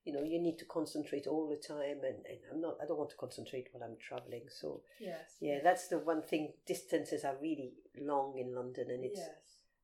[0.06, 2.78] you know, you need to concentrate all the time, and, and I'm not.
[2.82, 4.44] I don't want to concentrate when I'm traveling.
[4.50, 5.38] So yes.
[5.40, 6.54] yeah, that's the one thing.
[6.68, 9.30] Distances are really long in London, and it's yes.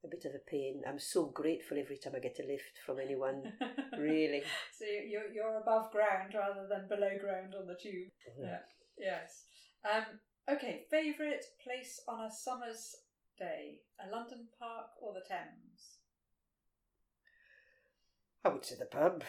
[0.03, 0.81] a bit of a pain.
[0.87, 3.53] I'm so grateful every time I get a lift from anyone.
[3.97, 4.43] really.
[4.77, 8.09] so you- you're you're above ground rather than below ground on the tube.
[8.41, 8.59] Yeah.
[8.97, 9.43] Yes.
[9.89, 10.03] Um.
[10.51, 10.85] Okay.
[10.89, 12.95] Favorite place on a summer's
[13.37, 15.99] day: a London park or the Thames?
[18.43, 19.23] I would say the pub.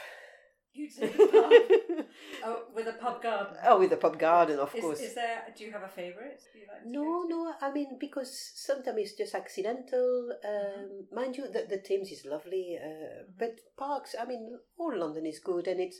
[0.72, 2.06] You'd say the pub.
[2.44, 3.56] oh, with a pub garden.
[3.66, 5.00] oh, with a pub garden, of is, course.
[5.00, 5.42] Is there?
[5.56, 6.40] Do you have a favourite?
[6.54, 7.52] Like No, no.
[7.60, 10.32] I mean, because sometimes it's just accidental.
[10.44, 13.24] Um, Mind you, the, the Thames is lovely, uh, Mhm.
[13.38, 14.14] but parks.
[14.18, 15.98] I mean, all London is good, and it's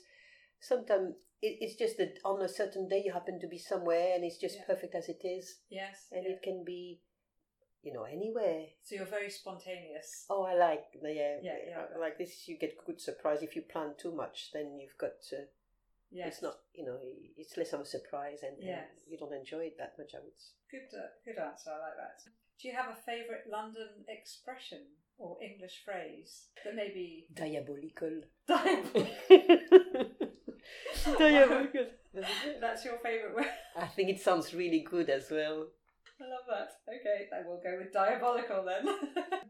[0.61, 4.25] sometimes it, it's just that on a certain day you happen to be somewhere, and
[4.25, 4.65] it's just Yeah.
[4.67, 6.07] perfect as it is, Yes.
[6.13, 6.33] and yeah.
[6.33, 7.01] it can be,
[7.83, 8.67] you know, anywhere.
[8.85, 10.27] So you're very spontaneous.
[10.29, 11.99] Oh, I like the yeah, Yeah, yeah.
[11.99, 12.47] Like this.
[12.49, 14.51] You get good surprise if you plan too much.
[14.53, 15.47] Then you've got to.
[16.13, 16.27] Yes.
[16.35, 16.99] It's not, you know,
[17.37, 20.11] it's less of a surprise, and, and you don't enjoy it that much.
[20.15, 20.35] I would.
[20.71, 21.71] Good, uh, good answer.
[21.71, 22.19] I like that.
[22.61, 24.81] Do you have a favourite London expression
[25.19, 28.23] or English phrase that maybe Diabolical.
[28.49, 29.07] diabolical?
[31.19, 31.87] Diabolical.
[32.61, 33.47] That's your favourite word.
[33.77, 35.69] I think it sounds really good as well.
[36.21, 36.73] I love that.
[36.89, 38.95] Okay, then we'll go with diabolical then.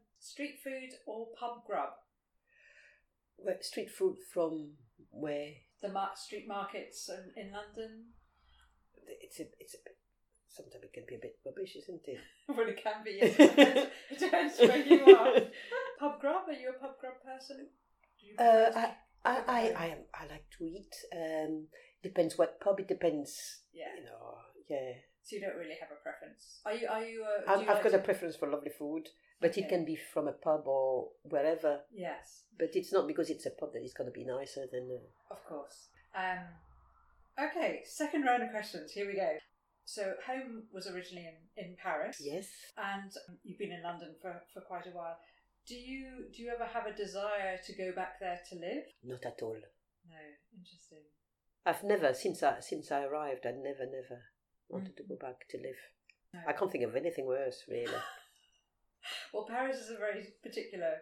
[0.20, 1.90] Street food or pub grub?
[3.38, 4.72] Well, street food from
[5.10, 8.04] where The mar- street markets in, in London.
[9.22, 9.96] it's a it's a bit,
[10.48, 12.20] sometimes it can be a bit rubbish, isn't it?
[12.48, 13.18] well, it can be.
[13.20, 15.40] Yes, it depends- it where you are.
[15.98, 16.42] Pub grub?
[16.48, 17.66] Are you a pub grub person?
[18.20, 20.94] Do you Uh, I, to- I, I, I I like to eat.
[21.14, 21.66] Um,
[22.02, 22.80] depends what pub.
[22.80, 23.60] It depends.
[23.72, 23.92] Yeah.
[23.98, 24.38] You know.
[24.68, 24.92] Yeah.
[25.22, 26.60] So you don't really have a preference.
[26.64, 26.88] Are you?
[26.88, 27.24] Are you?
[27.24, 29.08] Uh, you I've like got to- a preference for lovely food,
[29.40, 29.62] but Okay.
[29.62, 31.80] it can be from a pub or wherever.
[31.92, 32.44] Yes.
[32.58, 34.88] But it's not because it's a pub that it's going to be nicer than.
[34.90, 35.88] Uh, Of course.
[36.16, 36.44] Um,
[37.38, 38.92] okay, second round of questions.
[38.92, 39.30] Here we go.
[39.84, 42.46] So, home was originally in, in Paris, yes.
[42.78, 43.10] and
[43.42, 45.16] you've been in London for, for quite a while.
[45.66, 48.84] Do you do you ever have a desire to go back there to live?
[49.04, 49.56] Not at all.
[50.08, 50.16] No,
[50.56, 51.04] interesting.
[51.66, 53.46] I've never since I since I arrived.
[53.46, 54.22] I never never
[54.68, 55.80] wanted to go back to live.
[56.32, 56.40] No.
[56.46, 57.92] I can't think of anything worse, really.
[59.32, 60.94] Well, Paris is a very particular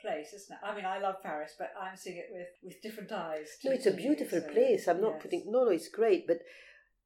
[0.00, 0.66] place, isn't it?
[0.66, 3.48] I mean, I love Paris, but I'm seeing it with, with different eyes.
[3.64, 4.88] no, it's a beautiful so, place.
[4.88, 5.22] I'm not yes.
[5.22, 5.44] putting.
[5.46, 6.38] No, no, it's great, but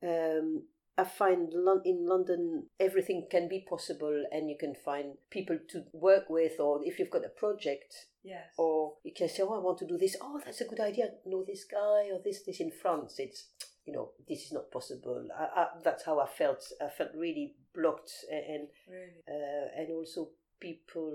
[0.03, 0.65] um,
[0.99, 1.53] I find
[1.85, 6.81] in London everything can be possible, and you can find people to work with, or
[6.85, 8.49] if you've got a project, Yes.
[8.59, 10.17] or you can say, "Oh, I want to do this.
[10.21, 11.13] Oh, that's a good idea.
[11.25, 13.47] Know this guy or this this in France." It's
[13.87, 15.29] you know this is not possible.
[15.39, 16.63] I, I, that's how I felt.
[16.81, 19.23] I felt really blocked, and and, Really.
[19.29, 20.31] uh, and also
[20.61, 21.15] people,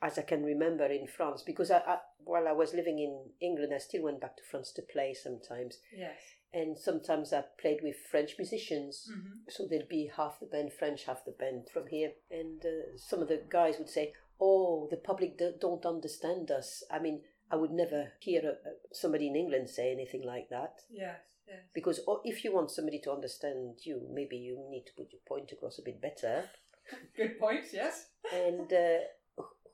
[0.00, 3.72] as I can remember in France, because I, I while I was living in England,
[3.74, 6.18] I still went back to France to play sometimes, Yes.
[6.52, 9.08] And sometimes I played with French musicians.
[9.12, 12.12] hmm So there'd be half the band French, half the band from here.
[12.30, 16.84] And uh, some of the guys would say, Oh, the public do- don't understand us.
[16.90, 20.74] I mean, I would never hear a, a- somebody in England say anything like that.
[20.90, 21.18] Yes.
[21.48, 21.60] Yes.
[21.74, 25.22] Because oh, if you want somebody to understand you, maybe you need to put your
[25.26, 26.44] point across a bit better.
[27.16, 27.64] Good point.
[27.72, 28.06] Yes.
[28.32, 28.98] And uh,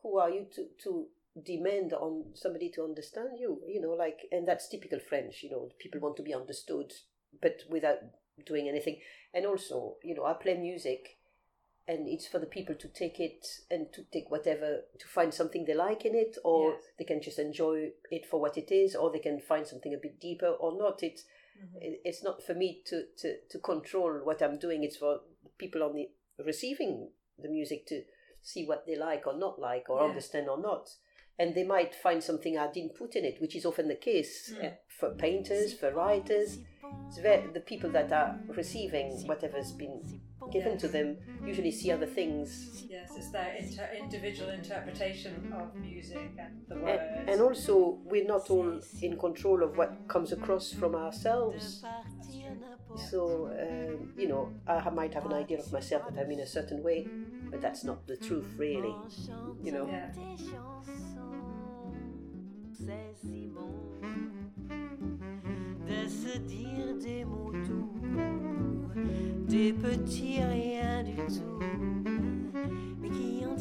[0.03, 1.07] who are you to, to
[1.43, 3.61] demand on somebody to understand you?
[3.67, 6.93] You know, like, and that's typical French, you know, people want to be understood,
[7.41, 7.99] but without
[8.47, 9.01] doing anything.
[9.33, 11.19] And also, you know, I play music
[11.87, 15.65] and it's for the people to take it and to take whatever, to find something
[15.67, 16.83] they like in it, or Yes.
[16.99, 19.99] they can just enjoy it for what it is, or they can find something a
[19.99, 21.03] bit deeper or not.
[21.03, 21.25] It's,
[21.61, 22.01] Mhm.
[22.05, 24.83] it's not for me to, to, to control what I'm doing.
[24.83, 25.21] It's for
[25.59, 26.09] people on the
[26.43, 28.03] receiving the music to
[28.41, 30.09] see what they like or not like or Yeah.
[30.09, 30.89] understand or not.
[31.39, 34.53] And they might find something I didn't put in it, which is often the case
[34.55, 34.73] Mm.
[34.89, 36.59] for painters, for writers.
[37.09, 40.21] It's very, the people that are receiving whatever's been
[40.53, 42.85] given to them usually see other things.
[42.89, 47.03] Yes, it's their inter- individual interpretation of music and the words.
[47.17, 51.83] And, and also, we're not all in control of what comes across from ourselves.
[52.97, 56.47] So, um, you know, I might have an idea of myself that I'm in a
[56.47, 57.07] certain way,
[57.51, 58.95] but that's not the truth, really.
[59.63, 59.87] You know?
[59.87, 60.11] yeah.
[62.73, 63.71] C'est si bon
[65.87, 67.93] de se dire des mots doux,
[69.49, 71.61] des petits riens du tout,
[73.01, 73.54] mais qui en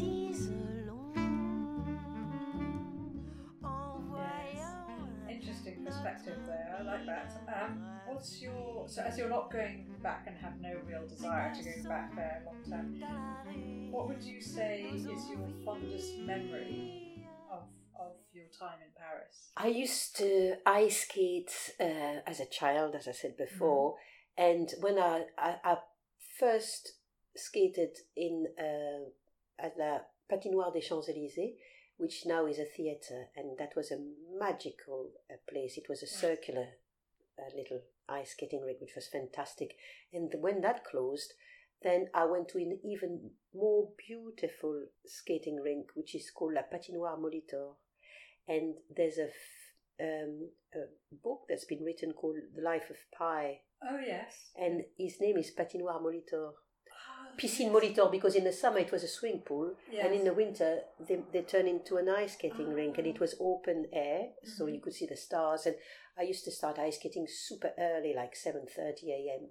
[6.04, 6.76] perspective there.
[6.80, 7.32] I like that.
[7.48, 11.64] Um, what's your so as you're not going back and have no real desire to
[11.64, 13.92] go back there long term?
[13.92, 17.64] What would you say is your fondest memory of
[18.00, 19.52] of your time in Paris?
[19.56, 23.96] I used to ice skate uh, as a child, as I said before,
[24.38, 25.78] and when I, I, I
[26.40, 26.94] first
[27.36, 31.56] skated in uh, at la Patinoire des Champs Elysees,
[31.98, 34.00] which now is a theatre, and that was a
[34.40, 35.78] magical uh, place.
[35.78, 36.68] It was a circular
[37.40, 39.76] uh, little ice skating rink, which was fantastic.
[40.12, 41.34] And when that closed,
[41.82, 47.18] then I went to an even more beautiful skating rink, which is called La Patinoire
[47.20, 47.74] Molitor.
[48.48, 53.60] And there's a, f- um, a book that's been written called The Life of Pi,
[53.84, 54.52] Oh yes.
[54.56, 56.52] and his name is Patinoire Molitor.
[57.38, 57.74] Piscine yes.
[57.74, 60.06] Molitor because in the summer it was a swimming pool, Yes.
[60.06, 63.36] and in the winter they, they turned into an ice skating rink, and it was
[63.40, 64.74] open air, so Mhm.
[64.76, 65.66] you could see the stars.
[65.66, 65.76] And
[66.18, 69.50] I used to start ice skating super early, like seven thirty a.m.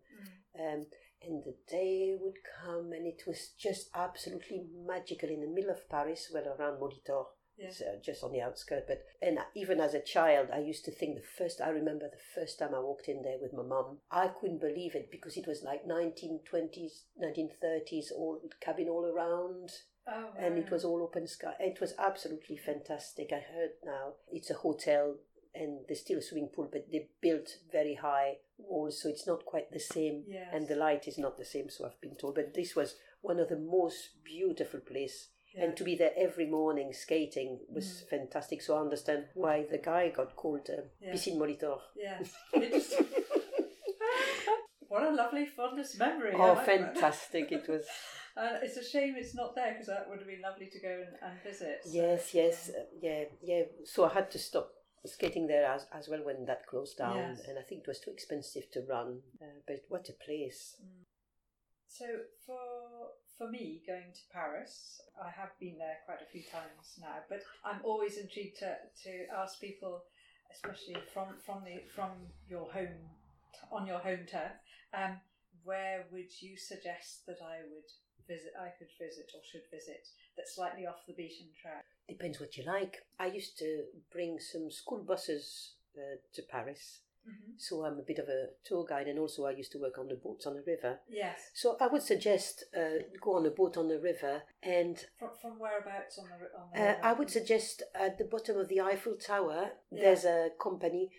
[0.57, 0.75] Mm.
[0.75, 0.87] Um,
[1.26, 5.88] and the day would come, and it was just absolutely magical in the middle of
[5.88, 7.26] Paris, well around Molitor.
[7.58, 10.90] It's, uh, just on the outskirts, but and even as a child, I used to
[10.90, 11.61] think the first.
[11.61, 13.98] I remember the first time I walked in there with my mum.
[14.11, 19.70] I couldn't believe it because it was like 1920s, 1930s, all cabin all around,
[20.06, 21.54] Oh, and it was all open sky.
[21.61, 23.32] It was absolutely fantastic.
[23.32, 25.16] I heard now it's a hotel
[25.54, 29.44] and there's still a swimming pool, but they built very high walls, so it's not
[29.44, 30.48] quite the same, Yes.
[30.52, 31.68] and the light is not the same.
[31.70, 35.64] So I've been told, but this was one of the most beautiful place Yeah.
[35.64, 38.08] and to be there every morning skating was Mm.
[38.08, 38.62] fantastic.
[38.62, 41.12] So I understand why the guy got called uh, Yeah.
[41.12, 41.78] Piscine Molitor.
[41.94, 42.34] Yes.
[44.88, 46.32] What a lovely fondest memory.
[46.34, 47.50] Oh, fantastic!
[47.52, 47.86] It was.
[48.34, 50.88] Uh, it's a shame it's not there because that would have been lovely to go
[50.88, 51.80] and, and visit.
[51.84, 53.64] so, Yes, yes, uh, yeah, yeah.
[53.84, 54.72] So I had to stop
[55.04, 57.42] skating there as, as well when that closed down, Yes.
[57.48, 59.20] and I think it was too expensive to run.
[59.40, 60.76] Uh, but what a place!
[61.88, 62.06] So
[62.46, 62.60] for
[63.36, 67.42] for me, going to Paris, I have been there quite a few times now, but
[67.64, 70.02] I'm always intrigued to, to ask people,
[70.52, 72.12] especially from from the from
[72.48, 73.10] your home
[73.70, 74.52] on your home turf,
[74.94, 75.20] um,
[75.64, 77.88] where would you suggest that I would
[78.28, 78.52] visit?
[78.58, 81.84] I could visit or should visit that's slightly off the beaten track.
[82.12, 82.94] Depends what you like.
[83.18, 83.68] I used to
[84.12, 87.53] bring some school buses uh, to Paris, Mm-hmm.
[87.57, 90.09] so I'm a bit of a tour guide, and also I used to work on
[90.09, 90.98] the boats on the river.
[91.09, 91.38] Yes.
[91.55, 95.53] So I would suggest uh, go on a boat on the river, and From, from
[95.61, 97.01] whereabouts on the on the uh, river?
[97.05, 100.03] I would suggest at the bottom of the Eiffel Tower, Yeah.
[100.03, 101.11] there's a company.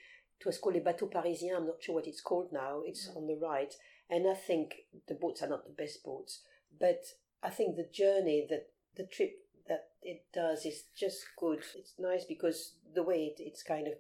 [0.41, 1.56] It was called Les Bateaux Parisiens.
[1.56, 2.82] I'm not sure what it's called now.
[2.86, 3.15] It's Mm.
[3.17, 3.73] on the right,
[4.10, 4.65] and I think
[5.08, 6.41] the boats are not the best boats,
[6.77, 7.01] but
[7.41, 8.63] I think the journey that
[8.95, 9.32] the trip
[9.67, 11.60] that it does is just good.
[11.76, 13.93] It's nice because the way it, it's kind of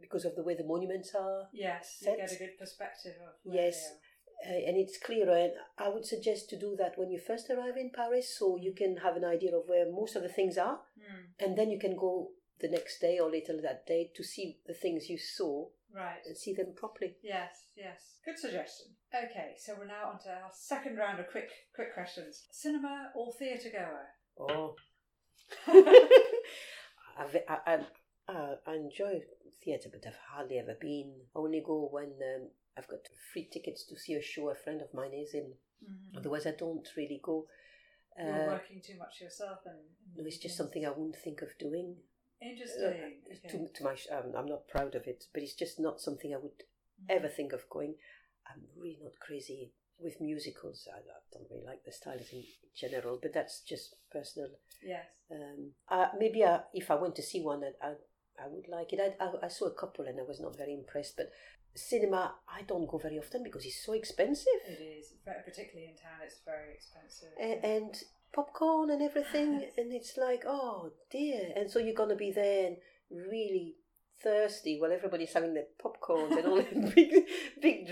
[0.00, 1.48] because of the way the monuments are.
[1.52, 3.88] Yes, you get a good perspective of where Yes.
[3.88, 4.54] they are.
[4.54, 5.36] uh, and it's clearer.
[5.36, 8.72] And I would suggest to do that when you first arrive in Paris, so you
[8.72, 11.24] can have an idea of where most of the things are, Hmm.
[11.40, 14.74] and then you can go the next day or later that day to see the
[14.74, 16.24] things you saw Right.
[16.26, 17.16] and see them properly.
[17.22, 18.18] Yes, yes.
[18.24, 18.94] Good suggestion.
[19.12, 22.46] Okay, so we're now on to our second round of quick quick questions.
[22.52, 24.06] Cinema or theatre goer?
[24.38, 24.76] Oh,
[27.18, 27.78] I've, I, I,
[28.28, 29.20] I, I enjoy
[29.64, 31.12] theatre, but I've hardly ever been.
[31.34, 33.00] I only go when um, I've got
[33.32, 35.52] free tickets to see a show a friend of mine is in.
[35.84, 36.18] Mm-hmm.
[36.18, 37.46] Otherwise, I don't really go.
[38.18, 39.78] You're Uh, working too much yourself, and
[40.16, 41.96] no, it's just something I wouldn't think of doing.
[42.40, 42.84] Interesting.
[42.84, 43.48] Uh, Okay.
[43.48, 46.38] to, to my, um, I'm not proud of it, but it's just not something I
[46.38, 46.62] would
[47.02, 47.10] Mhm.
[47.16, 47.94] ever think of going.
[48.46, 50.86] I'm really not crazy with musicals.
[50.92, 54.50] I, I don't really like the styles in general, but that's just personal.
[54.84, 55.06] Yes.
[55.30, 57.90] Um, uh, maybe I, if I went to see one, I, I,
[58.44, 59.00] I would like it.
[59.00, 61.30] I, I, I saw a couple and I was not very impressed, but
[61.74, 64.60] cinema, I don't go very often because it's so expensive.
[64.66, 66.20] It is, particularly in town.
[66.24, 67.28] It's very expensive.
[67.40, 67.94] A- and
[68.32, 71.52] popcorn and everything, and it's like, oh dear.
[71.56, 72.76] And so you're going to be there and
[73.10, 73.76] really
[74.22, 77.24] thirsty while everybody's having their popcorns and all the big,
[77.60, 77.87] big.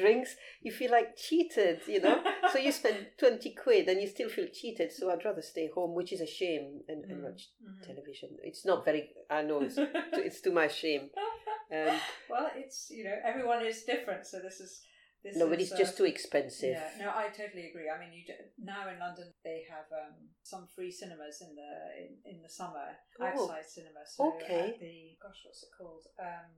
[0.67, 2.23] You feel like cheated, you know?
[2.53, 4.93] so you spend 20 quid and you still feel cheated.
[4.93, 7.87] So I'd rather stay home, which is a shame, and, and Mm, watch mhm.
[7.87, 8.31] television.
[8.43, 11.11] It's not very, I know, it's, it's to my shame.
[11.69, 11.99] Um,
[12.31, 14.83] well, it's you know everyone is different, so this is
[15.25, 15.35] this.
[15.37, 16.79] no, but is, it's just uh, too expensive.
[16.79, 17.91] Yeah, no, I totally agree.
[17.91, 20.15] I mean, you do, now in London they have um,
[20.45, 22.87] some free cinemas in the in, in the summer
[23.21, 24.07] Oh, outside cinema.
[24.07, 24.77] So okay.
[24.79, 26.07] the gosh, what's it called?
[26.23, 26.55] Um,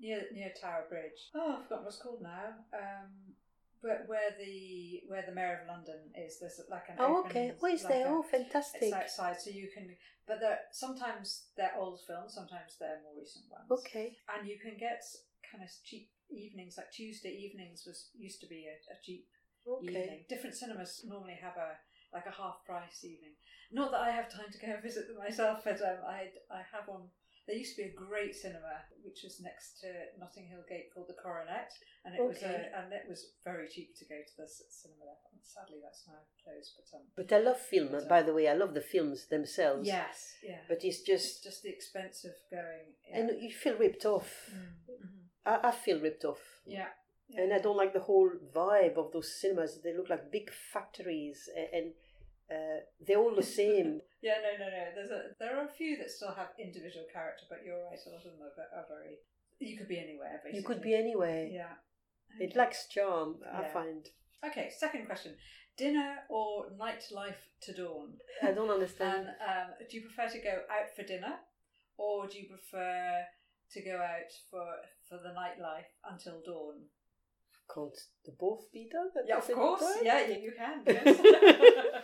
[0.00, 1.30] near near Tower Bridge.
[1.34, 2.54] Oh, I've forgotten what it's called now.
[2.72, 3.34] Um,
[3.82, 7.52] but where the where the mayor of London is, there's like an Oh, open, okay.
[7.62, 8.06] Oh, is like there?
[8.06, 8.82] a- Oh, fantastic.
[8.82, 9.94] It's outside, so you can.
[10.26, 13.68] But they're, sometimes they're old films, sometimes they're more recent ones.
[13.70, 14.16] Okay.
[14.34, 15.02] And you can get
[15.50, 19.28] kind of cheap evenings, like Tuesday evenings, was used to be a, a cheap
[19.68, 19.84] Okay.
[19.84, 20.24] evening.
[20.30, 21.76] Different cinemas normally have a
[22.12, 23.34] like a half price evening.
[23.72, 26.62] Not that I have time to go and visit them myself, but um, I I
[26.72, 27.08] have one.
[27.46, 29.88] There used to be a great cinema which was next to
[30.18, 31.70] Notting Hill Gate called the Coronet,
[32.04, 35.20] and it was a, and it was very cheap to go to the cinema there.
[35.30, 36.72] And sadly, that's now closed.
[36.78, 37.88] But um, But I love film.
[37.92, 39.86] But, uh, by the way, I love the films themselves.
[39.86, 40.60] yes, yeah.
[40.68, 42.96] But it's it's just, just the expense of going.
[43.10, 43.18] Yeah.
[43.18, 44.30] and you feel ripped off.
[44.50, 45.20] Mm, mhm.
[45.44, 46.40] I, I feel ripped off.
[46.66, 46.88] yeah.
[47.36, 49.80] And I don't like the whole vibe of those cinemas.
[49.82, 51.92] They look like big factories, a- and
[52.50, 54.00] uh, they're all the same.
[54.24, 54.84] Yeah, no, no, no.
[54.94, 58.00] There's a there are a few that still have individual character, but you're right.
[58.06, 59.18] A lot of them are, are very.
[59.60, 60.60] You could be anywhere, basically.
[60.60, 61.46] you could be anywhere.
[61.46, 61.76] Yeah.
[62.40, 64.08] It lacks charm, I find.
[64.42, 64.70] Okay.
[64.78, 65.36] Second question:
[65.76, 68.14] dinner or nightlife to dawn?
[68.42, 69.26] I don't understand.
[69.28, 71.34] And um, do you prefer to go out for dinner,
[71.98, 73.24] or do you prefer
[73.72, 74.64] to go out for
[75.06, 76.88] for the nightlife until dawn?
[77.72, 79.08] Can't the both be done?
[79.26, 79.82] Yeah, of course.
[80.02, 80.82] Yeah, you, you can.
[80.86, 81.18] Yes.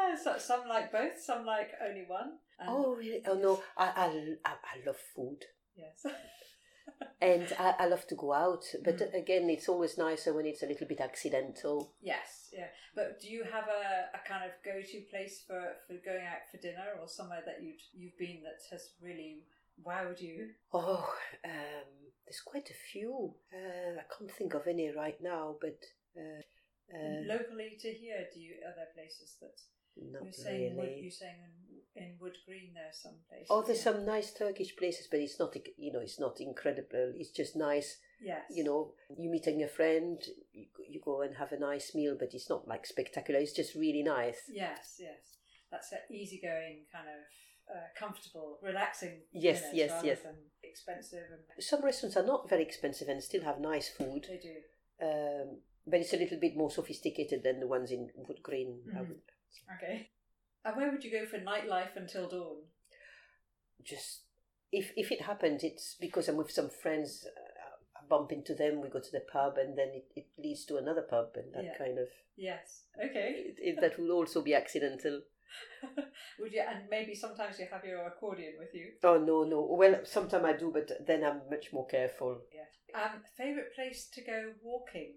[0.00, 1.20] Uh, so, some like both.
[1.20, 2.38] Some like only one.
[2.66, 3.22] Oh, really?
[3.26, 3.62] Oh, no.
[3.76, 4.06] I, I,
[4.44, 5.38] I, I love food.
[5.76, 6.04] Yes.
[7.22, 8.64] And I, I love to go out.
[8.84, 9.14] But Mm.
[9.14, 11.92] again, it's always nicer when it's a little bit accidental.
[12.02, 12.68] Yes, yeah.
[12.94, 16.48] But do you have a, a kind of go to place for, for going out
[16.50, 19.44] for dinner or somewhere that you'd you've been that has really
[19.86, 20.50] wowed you?
[20.72, 21.12] Oh,
[21.44, 21.90] um,
[22.24, 23.34] there's quite a few.
[23.52, 25.78] Uh, I can't think of any right now, but
[26.16, 26.42] uh,
[26.92, 29.60] uh, Locally to here, do you are there places that
[29.96, 31.36] you're saying Wood, you're saying
[31.94, 33.46] in, in Wood Green there's some places.
[33.50, 33.92] Oh, there's yeah.
[33.92, 37.12] some nice Turkish places, but it's not, you know, it's not incredible.
[37.16, 37.98] It's just nice.
[38.20, 38.42] Yes.
[38.50, 40.18] You know, you meeting a friend,
[40.52, 43.40] you, you go and have a nice meal, but it's not like spectacular.
[43.40, 44.42] It's just really nice.
[44.52, 45.38] Yes, yes.
[45.70, 47.22] That's an easygoing kind of
[47.74, 49.22] uh, comfortable, relaxing.
[49.32, 50.18] Yes, dinners yes, yes.
[50.62, 54.56] Expensive and Some restaurants are not very expensive and still have nice food, they do.
[55.06, 58.82] um, but it's a little bit more sophisticated than the ones in Wood Green.
[58.86, 59.08] Mhm.
[59.08, 59.20] would
[59.76, 60.10] Okay.
[60.64, 62.62] And where would you go for nightlife until dawn?
[63.82, 64.24] just
[64.72, 67.26] if if it happens, it's because I'm with some friends.
[67.26, 68.80] Uh, I bump into them.
[68.80, 71.64] We go to the pub, and then it, it leads to another pub, and that
[71.64, 71.78] Yeah.
[71.78, 72.84] kind of Yes.
[73.02, 73.30] Okay.
[73.48, 75.22] it, it, that will also be accidental.
[76.38, 76.62] Would you?
[76.68, 78.92] And maybe sometimes you have your accordion with you.
[79.02, 79.62] Oh no, no.
[79.70, 82.42] Well, sometimes I do, but then I'm much more careful.
[82.52, 83.02] Yeah.
[83.02, 85.14] Um, favorite place to go walking?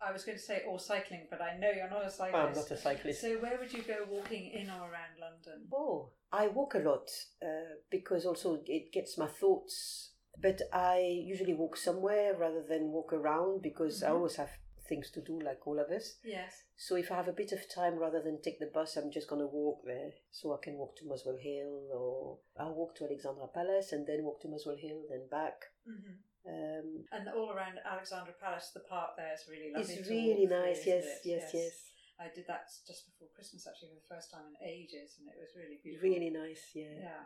[0.00, 2.34] I was going to say or cycling, but I know you're not a cyclist.
[2.34, 3.20] I'm not a cyclist.
[3.20, 5.66] So where would you go walking in or around London?
[5.72, 7.10] Oh, I walk a lot
[7.42, 10.12] uh, because also it gets my thoughts.
[10.40, 14.14] But I usually walk somewhere rather than walk around because I Mhm.
[14.14, 14.50] always have
[14.88, 16.16] things to do, like all of us.
[16.24, 16.52] Yes.
[16.76, 19.28] So if I have a bit of time rather than take the bus, I'm just
[19.28, 20.12] going to walk there.
[20.30, 24.24] So I can walk to Muswell Hill or I'll walk to Alexandra Palace and then
[24.24, 25.58] walk to Muswell Hill, then back.
[25.86, 26.16] hmm
[26.48, 29.94] Um, And all around Alexandra Palace, the park there is really lovely.
[29.94, 30.86] it's really through, nice.
[30.86, 31.20] Yes, it?
[31.24, 31.74] yes, yes,
[32.18, 35.36] I did that just before Christmas, actually, for the first time in ages, and it
[35.38, 36.08] was really beautiful.
[36.08, 36.96] Really nice, yeah.
[37.10, 37.24] Yeah.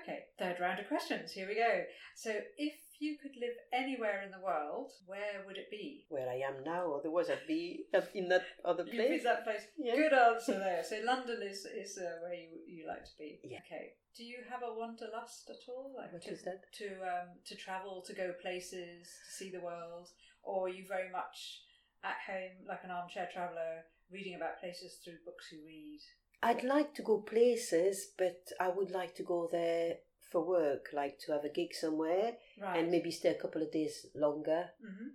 [0.00, 1.32] Okay, third round of questions.
[1.32, 1.72] Here we go.
[2.14, 6.04] So, if you could live anywhere in the world, where would it be?
[6.08, 7.84] Where I am now, otherwise I'd be
[8.14, 9.20] in that other You'd place.
[9.22, 9.62] be that place.
[9.78, 9.96] Yeah.
[9.96, 10.82] Good answer there.
[10.82, 13.40] So, London is is uh, where you you like to be.
[13.44, 13.58] Yeah.
[13.66, 13.94] Okay.
[14.16, 15.94] Do you have a wanderlust at all?
[15.96, 16.62] Like What to, is that?
[16.78, 20.08] To um to travel, to go places, to see the world,
[20.42, 21.62] or are you very much
[22.04, 26.00] at home, like an armchair traveller, reading about places through books you read?
[26.42, 29.96] I'd like to go places, but I would like to go there
[30.30, 32.78] for work, like to have a gig somewhere Right.
[32.80, 34.70] and maybe stay a couple of days longer.
[34.80, 35.08] hmm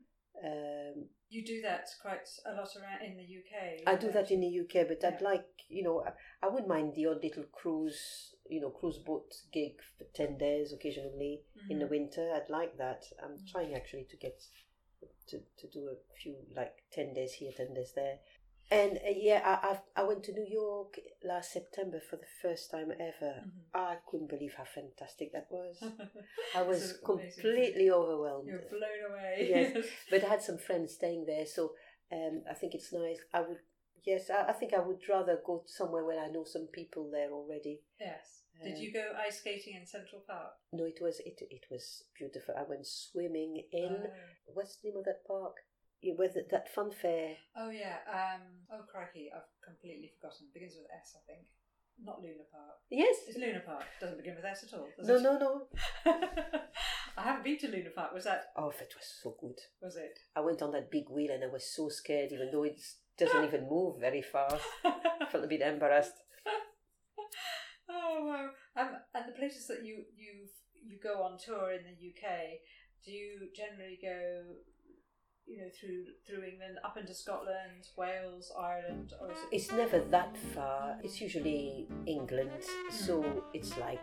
[0.44, 3.84] Um, You do that quite a lot around in the UK.
[3.88, 6.12] I do that in the UK, but I'd like, you know, I,
[6.46, 10.74] I wouldn't mind the odd little cruise, you know, cruise boat gig for 10 days
[10.74, 11.90] occasionally in the Mhm.
[11.90, 12.34] winter.
[12.36, 13.04] I'd like that.
[13.22, 13.48] I'm Mm.
[13.52, 14.38] trying actually to get
[15.28, 18.20] to, to do a few, like 10 days here, 10 days there.
[18.72, 22.72] And uh, yeah, I, I've, I went to New York last September for the first
[22.72, 23.34] time ever.
[23.46, 23.52] Mhm.
[23.74, 25.78] I couldn't believe how fantastic that was.
[26.56, 28.48] I was an amazing completely overwhelmed.
[28.48, 29.48] You're blown away.
[29.50, 29.86] Yes.
[30.10, 31.74] But I had some friends staying there, so
[32.12, 33.20] um, I think it's nice.
[33.34, 33.60] I would,
[34.06, 37.32] yes, I, I think I would rather go somewhere where I know some people there
[37.32, 37.82] already.
[38.00, 38.40] yes.
[38.64, 40.54] Did Um, you go ice skating in Central Park?
[40.72, 42.54] No, it was it it was beautiful.
[42.56, 44.14] I went swimming in Oh.
[44.54, 45.56] what's the name of that park?
[46.04, 47.38] With that- that fun fair.
[47.56, 47.98] Oh yeah.
[48.08, 48.42] Um.
[48.72, 50.48] Oh crikey, I've completely forgotten.
[50.54, 51.48] Begins with S, I think.
[52.02, 52.78] Not Luna Park.
[52.90, 53.16] Yes.
[53.28, 53.84] It's Luna Park.
[54.02, 54.88] Doesn't begin with S at all.
[55.00, 55.22] No, it?
[55.22, 55.68] no, no.
[57.18, 58.14] I haven't been to Luna Park.
[58.14, 58.46] Was that?
[58.58, 59.60] Oh, that was so good.
[59.82, 60.18] Was it?
[60.36, 62.82] I went on that big wheel and I was so scared, even though it
[63.18, 64.64] doesn't even move very fast.
[64.84, 66.18] I felt a bit embarrassed.
[67.90, 68.50] oh wow!
[68.82, 70.48] Um, and the places that you you
[70.86, 72.60] you go on tour in the UK,
[73.06, 74.42] do you generally go,
[75.46, 79.38] you know, through through England up into Scotland, Wales, Ireland, or it?
[79.52, 80.98] It's never that far.
[81.04, 82.52] It's usually England,
[82.90, 84.00] so it's like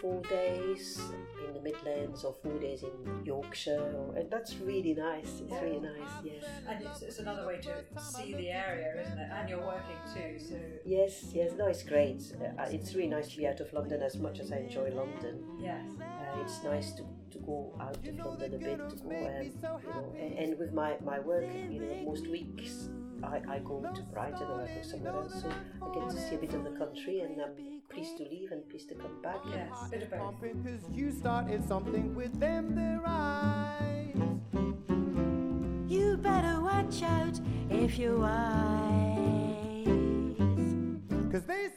[0.00, 1.00] four days
[1.46, 5.40] in the Midlands or four days in Yorkshire, or, and that's really nice.
[5.40, 6.10] It's really nice.
[6.22, 6.44] Yes.
[6.68, 9.28] And it's, it's another way to see the area, isn't it?
[9.32, 12.22] And you're working too, so Yes, yes, no, it's great.
[12.58, 15.42] Uh, it's really nice to be out of London as much as I enjoy London.
[15.58, 15.84] yes.
[16.00, 19.88] Uh, it's nice to, to go out of London a bit, to go, um, you
[19.88, 22.88] know, and, and with my, my work, you know, most weeks
[23.22, 25.48] I, I go to Brighton or I go somewhere else, so
[25.82, 28.68] I get to see a bit of the country, and I'm pleased to leave and
[28.68, 29.38] pleased to come back.
[29.50, 30.40] Yes, bit of both.
[30.40, 34.14] Cause you started something with them their eyes.
[35.88, 39.14] You better watch out if you're wise.
[41.32, 41.68] Cause they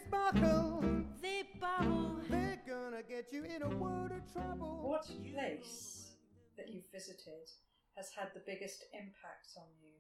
[3.32, 4.80] get you in a world of trouble.
[4.84, 6.12] What place
[6.58, 7.50] that you've visited
[7.96, 9.98] has had the biggest impact on you,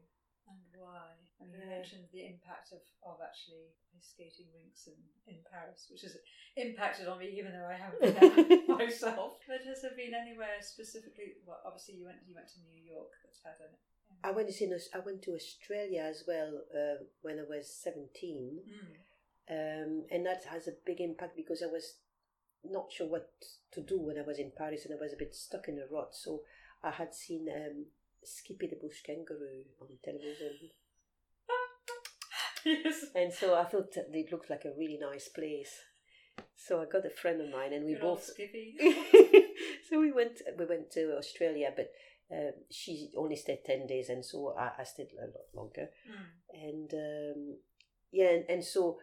[0.47, 1.11] and why?
[1.39, 4.97] And you Uh, mentioned the impact of, of actually ice skating rinks in,
[5.27, 6.15] in Paris, which has
[6.55, 9.37] impacted on me, even though I haven't been there myself.
[9.47, 11.41] But has there been anywhere specifically?
[11.45, 13.11] Well, obviously you went you went to New York.
[13.23, 13.73] That's had an.
[14.23, 18.63] I went, in, Aus- I went to Australia as well uh, when I was 17.
[18.65, 18.95] Mm.
[19.51, 21.99] um, and that has a big impact because I was
[22.71, 23.29] not sure what
[23.73, 25.93] to do when I was in Paris and I was a bit stuck in a
[25.93, 26.15] rut.
[26.15, 26.41] So
[26.83, 27.85] I had seen um,
[28.23, 30.71] Skippy the Bush Kangaroo on television,
[32.65, 33.05] yes.
[33.15, 35.73] and so I thought that it looked like a really nice place.
[36.55, 38.23] So I got a friend of mine, and we Good both.
[38.23, 38.75] Skippy.
[39.89, 40.41] so we went.
[40.57, 41.91] We went to Australia, but
[42.35, 45.89] uh, she only stayed ten days, and so I, I stayed a lot longer.
[46.09, 46.67] Mm.
[46.67, 47.57] and um,
[48.11, 48.97] yeah, and, and so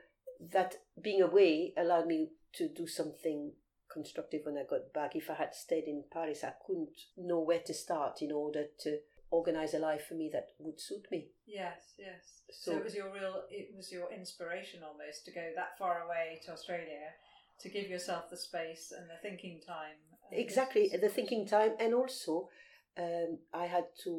[0.53, 3.53] that being away allowed me to do something
[3.93, 5.15] constructive when I got back.
[5.15, 8.99] If I had stayed in Paris, I couldn't know where to start in order to
[9.31, 11.29] organize a life for me that would suit me.
[11.47, 12.43] Yes, yes.
[12.51, 16.05] So, So- it was your real, it was your inspiration almost to go that far
[16.05, 17.15] away to Australia
[17.61, 19.97] to give yourself the space and the thinking time.
[20.33, 22.49] Exactly, the thinking time, and also
[22.97, 24.11] um, I had to,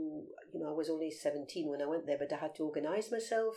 [0.53, 3.11] you know, I was only 17 when I went there, but I had to organize
[3.11, 3.55] myself,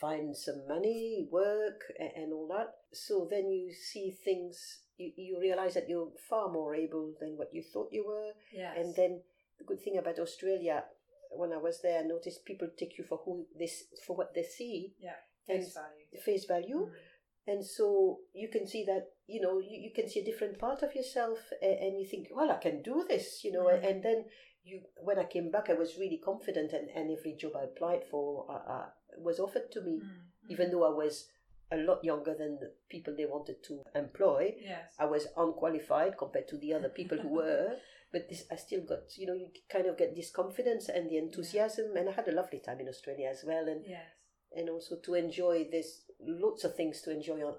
[0.00, 2.68] find some money, work, and, and all that.
[2.92, 7.48] So then you see things, you, you realize that you're far more able than what
[7.52, 8.32] you thought you were.
[8.52, 8.76] Yes.
[8.78, 9.20] And then
[9.58, 10.84] the good thing about Australia,
[11.30, 14.42] when I was there, I noticed people take you for who this for what they
[14.42, 16.22] see, yeah, face value.
[16.24, 17.52] face value, Mm.
[17.52, 20.82] and so you can see that you know you, you can see a different part
[20.82, 23.88] of yourself, and, and you think, well, I can do this, you know, Mm.
[23.88, 24.24] and then
[24.64, 28.04] you when I came back, I was really confident, and, and every job I applied
[28.10, 28.86] for uh, uh,
[29.22, 30.50] was offered to me, Mm.
[30.50, 31.28] even though I was
[31.72, 34.56] a lot younger than the people they wanted to employ.
[34.60, 34.92] Yes.
[34.98, 37.76] I was unqualified compared to the other people who were,
[38.12, 41.16] but this, I still got, you know, you kind of get this confidence and the
[41.18, 41.96] enthusiasm.
[41.96, 44.08] And I had a lovely time in Australia as well, and Yes.
[44.56, 45.68] and also to enjoy.
[45.70, 47.54] There's lots of things to enjoy on,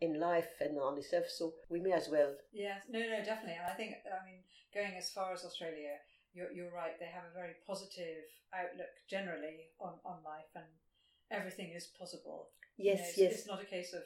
[0.00, 2.36] in life and on this earth, so we may as well.
[2.52, 2.82] Yes.
[2.88, 3.58] No, no, definitely.
[3.60, 4.40] And I think, I mean,
[4.72, 5.96] going as far as Australia,
[6.34, 6.94] you're, you're right.
[7.00, 8.22] They have a very positive
[8.54, 10.66] outlook generally on, on life and
[11.30, 12.48] everything is possible.
[12.76, 14.02] You know, Yes, it's, yes, It's not a case of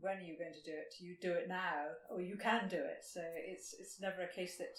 [0.00, 0.94] when are you going to do it.
[1.00, 3.02] You do it now, or you can do it.
[3.02, 4.78] So it's it's never a case that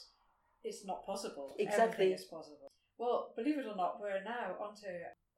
[0.64, 1.56] it's not possible.
[1.60, 2.06] Exactly.
[2.06, 2.72] Everything is possible.
[2.98, 4.88] Well, believe it or not, we're now on to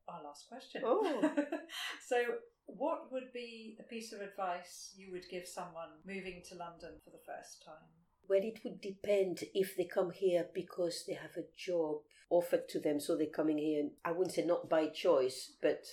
[0.08, 0.82] our last question.
[0.86, 1.32] Oh.
[2.08, 2.18] so,
[2.66, 7.12] what would be the piece of advice you would give someone moving to London for
[7.12, 7.88] the first time?
[8.30, 11.98] Well, it would depend if they come here because they have a job
[12.30, 13.90] offered to them, so they're coming here.
[14.04, 15.84] I wouldn't say not by choice, but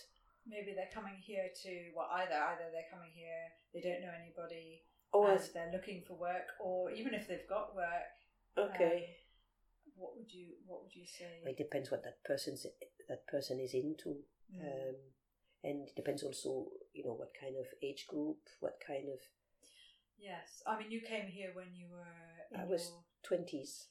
[0.50, 4.82] Maybe they're coming here to well, either either they're coming here, they don't know anybody,
[5.14, 8.10] and as- they're looking for work, or even if they've got work,
[8.58, 9.22] okay.
[9.94, 11.40] what would you what would you say?
[11.46, 12.66] it depends what that person's
[13.08, 14.26] that person is into.
[14.50, 14.66] Mm.
[14.66, 14.96] um,
[15.62, 19.20] and it depends also you know what kind of age group what kind of
[20.18, 22.18] yes, I mean you came here when you were.
[22.50, 22.90] In I was
[23.30, 23.86] your, 20s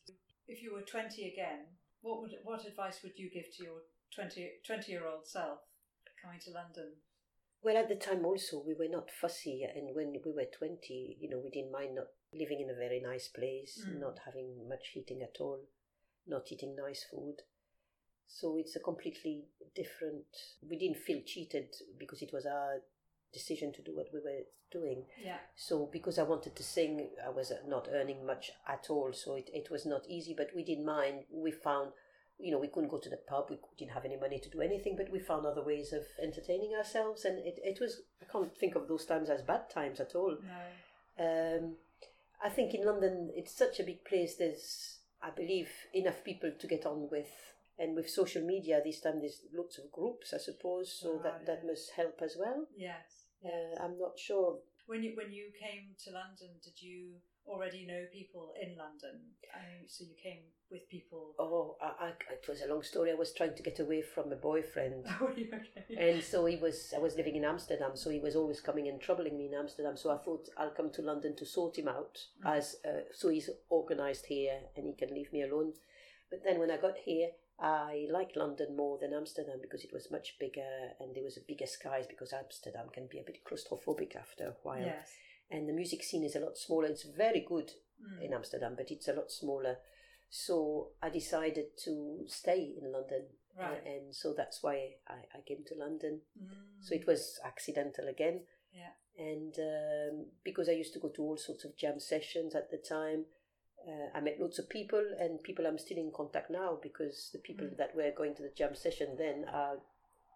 [0.50, 3.82] if you were twenty again, what would what advice would you give to your
[4.16, 5.60] 20, 20 year old self
[6.24, 6.90] coming to London?
[7.62, 11.30] well at the time also we were not fussy and when we were 20 you
[11.30, 14.00] know we didn't mind not living in a very nice place Mm.
[14.00, 15.60] not having much heating at all
[16.26, 17.36] not eating nice food
[18.28, 19.46] so it's a completely
[19.76, 20.26] different
[20.70, 21.68] we didn't feel cheated
[21.98, 22.80] because it was our
[23.34, 27.30] decision to do what we were doing Yeah, So because I wanted to sing, I
[27.30, 29.12] was not earning much at all.
[29.14, 31.24] So it, it was not easy, but we didn't mind.
[31.32, 31.92] We found,
[32.40, 33.48] you know, we couldn't go to the pub.
[33.50, 36.74] We didn't have any money to do anything, but we found other ways of entertaining
[36.76, 37.26] ourselves.
[37.26, 40.38] And it, it was, I can't think of those times as bad times at all.
[40.42, 41.76] no, Um,
[42.42, 44.36] I think in London, it's such a big place.
[44.38, 47.28] There's I believe, enough people to get on with.
[47.78, 51.46] And with social media, this time there's lots of groups, I suppose, so Ah, that,
[51.46, 52.66] that must help as well.
[52.76, 53.26] Yes.
[53.44, 54.60] Uh, I'm not sure.
[54.90, 59.16] When you when you came to London, did you already know people in London?
[59.54, 61.36] I so you came with people.
[61.38, 63.12] Oh, I, I, it was a long story.
[63.12, 65.06] I was trying to get away from a boyfriend.
[65.22, 65.96] Oh, okay?
[66.06, 69.02] and so he was i was living in amsterdam so he was always coming and
[69.02, 72.16] troubling me in amsterdam so i thought i'll come to london to sort him out
[72.42, 72.58] Mhm.
[72.58, 75.74] as uh, so he's organized here and he can leave me alone
[76.32, 77.30] but then when i got here
[77.62, 81.42] i liked london more than amsterdam because it was much bigger and there was a
[81.48, 85.10] bigger skies because amsterdam can be a bit claustrophobic after a while Yes.
[85.52, 88.22] and the music scene is a lot smaller it's very good Mm.
[88.26, 89.76] in amsterdam but it's a lot smaller
[90.30, 93.24] so i decided to stay in london
[93.60, 93.84] uh, Right.
[93.86, 94.76] and so that's why
[95.08, 96.50] I, I came to london Mm.
[96.80, 98.44] so it was accidental again.
[98.72, 98.94] Yeah.
[99.18, 102.78] And um, because I used to go to all sorts of jam sessions at the
[102.78, 103.26] time,
[103.88, 107.40] uh, I met lots of people, and people I'm still in contact now because the
[107.40, 107.78] people Mm.
[107.78, 109.78] that were going to the jam session then are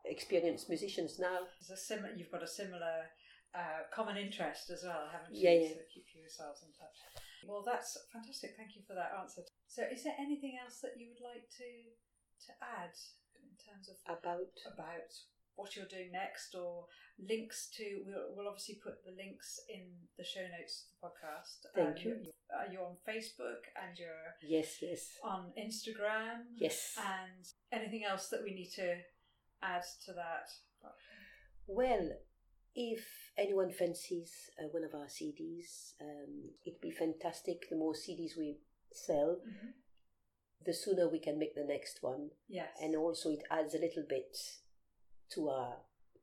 [0.05, 1.39] experienced musicians now.
[1.59, 3.09] There's a sim- you've got a similar
[3.55, 5.43] uh, common interest as well, haven't you?
[5.47, 5.69] Yeah, yeah.
[5.69, 6.97] So keep yourselves in touch.
[7.47, 8.55] Well, that's fantastic.
[8.57, 9.43] Thank you for that answer.
[9.67, 11.69] So, is there anything else that you would like to
[12.47, 12.95] to add
[13.39, 15.11] in terms of About about
[15.55, 16.85] what you're doing next or
[17.19, 19.83] links to we'll, we'll obviously put the links in
[20.17, 22.11] the show notes of the podcast Thank you.
[22.11, 26.97] you're, uh, you're on facebook and you're yes, yes, on instagram yes.
[26.97, 28.95] and anything else that we need to
[29.61, 30.49] add to that
[31.67, 32.09] Well,
[32.75, 33.05] if
[33.37, 37.69] anyone fancies uh, one of our CDs, um, it'd be fantastic.
[37.69, 38.57] The more CDs we
[38.91, 39.37] sell,
[40.65, 42.29] the sooner we can make the next one.
[42.49, 44.35] yes and also it adds a little bit
[45.31, 45.75] to our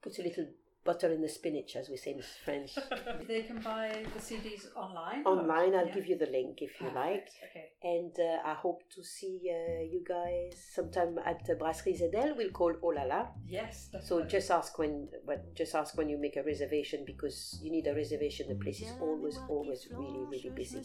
[0.02, 0.46] put a little
[0.84, 2.72] butter in the spinach as we say in french.
[3.28, 5.22] They can buy the cds online?
[5.26, 5.94] Online i'll Yeah.
[5.94, 7.28] give you the link if you like.
[7.46, 7.66] okay.
[7.94, 12.50] And uh, i hope to see uh, you guys sometime at uh, brasserie zedel we'll
[12.60, 16.36] call oh la la yes so just ask when but just ask when you make
[16.36, 18.48] a reservation because you need a reservation.
[18.48, 20.82] The place is always always really really busy.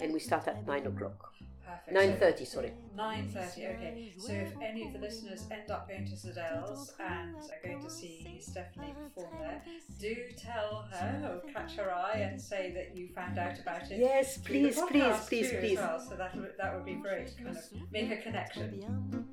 [0.00, 1.18] And we start at nine o'clock.
[1.66, 1.92] Perfect.
[1.98, 2.72] nine thirty sorry.
[2.96, 4.12] 9.30 okay.
[4.18, 7.90] So if any of the listeners end up going to Zedel's and are going to
[7.90, 11.92] see Stephanie perform there uh, do tell her or catch her.
[11.92, 15.78] eye and say that you found out about it yes through please please please please.
[15.78, 16.00] well.
[16.00, 19.26] so that would, that would be great kind of make a connection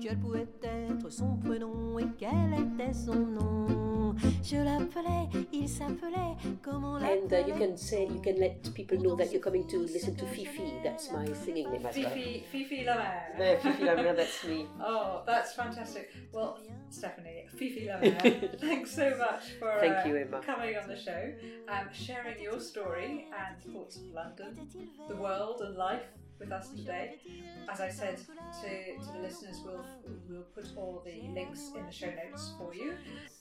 [0.00, 6.96] Quel pouvait être son prénom et quel était son nom Je l'appelais, il s'appelait, comment
[6.96, 10.16] And uh, you can say you can let people know that you're coming to listen
[10.16, 10.72] to Fifi.
[10.82, 12.10] That's my singing name as well.
[12.10, 14.66] Fifi Fifi Lamere No, Fifi Lamere, that's me.
[14.80, 16.58] oh that's fantastic well
[16.90, 20.40] Stephanie Fifi Lamere thanks so much for Thank uh, you, Emma.
[20.40, 21.32] coming on the show
[21.68, 24.56] um, sharing your story and thoughts of London
[25.08, 26.02] the world and life
[26.38, 27.16] with us today.
[27.70, 28.68] As I said to,
[29.04, 29.84] to the listeners, we'll
[30.28, 32.94] we'll put all the links in the show notes for you.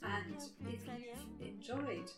[0.03, 0.35] And
[0.67, 2.09] if you've enjoyed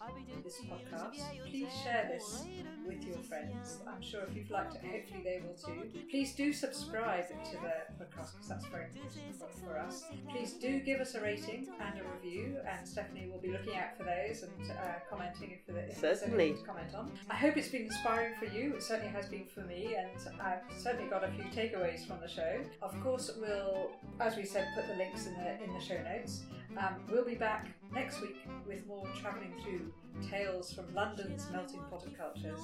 [0.43, 1.15] this podcast,
[1.49, 2.43] please share this
[2.87, 3.79] with your friends.
[3.87, 5.89] I'm sure if you've liked it, hopefully they will too.
[6.09, 10.03] Please do subscribe to the podcast because that's very important for, us.
[10.31, 13.95] Please do give us a rating and a review, and Stephanie will be looking out
[13.97, 14.75] for those and uh,
[15.09, 16.43] commenting if, there- if there's Certainly.
[16.45, 17.11] anything to comment on.
[17.29, 18.75] I hope it's been inspiring for you.
[18.75, 20.09] It certainly has been for me, and
[20.41, 22.59] I've certainly got a few takeaways from the show.
[22.81, 26.43] Of course, we'll, as we said, put the links in the in the show notes.
[26.77, 29.91] Um, we'll be back next week with more travelling through
[30.29, 32.59] tales from London's melting pot of cultures.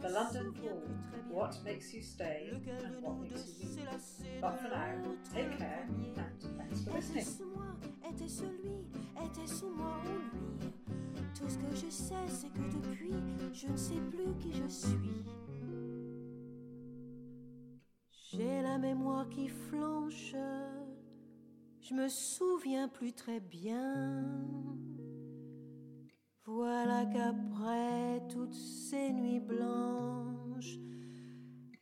[0.00, 0.82] The London Pool,
[1.28, 4.40] what makes you stay and what makes you leave.
[4.40, 4.94] But for now,
[5.34, 6.16] take care and
[6.58, 7.26] thanks for listening.
[11.34, 13.14] Tout ce que je sais, c'est que depuis,
[13.52, 15.24] je ne sais plus qui je suis.
[18.34, 20.34] J'ai la mémoire qui flanche,
[21.80, 24.24] je me souviens plus très bien.
[26.46, 30.78] Voilà qu'après toutes ces nuits blanches,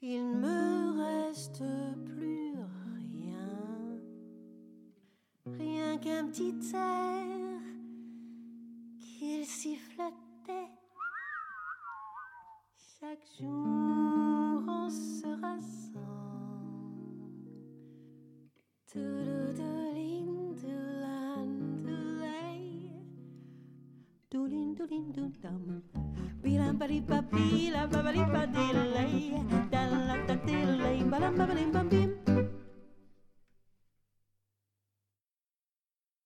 [0.03, 1.62] il ne me reste
[2.05, 2.55] plus
[2.96, 4.01] rien.
[5.46, 7.61] Rien qu'un petit air
[8.98, 10.72] qu'il sifflotait.
[12.98, 16.20] Chaque jour on se rassemble.
[18.91, 20.26] Doulay.
[24.32, 25.82] Doulin, doulin, doulam.
[26.43, 29.14] Bilam, bali, babila, babali, badilay.
[29.70, 32.30] Dalla, dadilay, balam, babalim, bam, bim.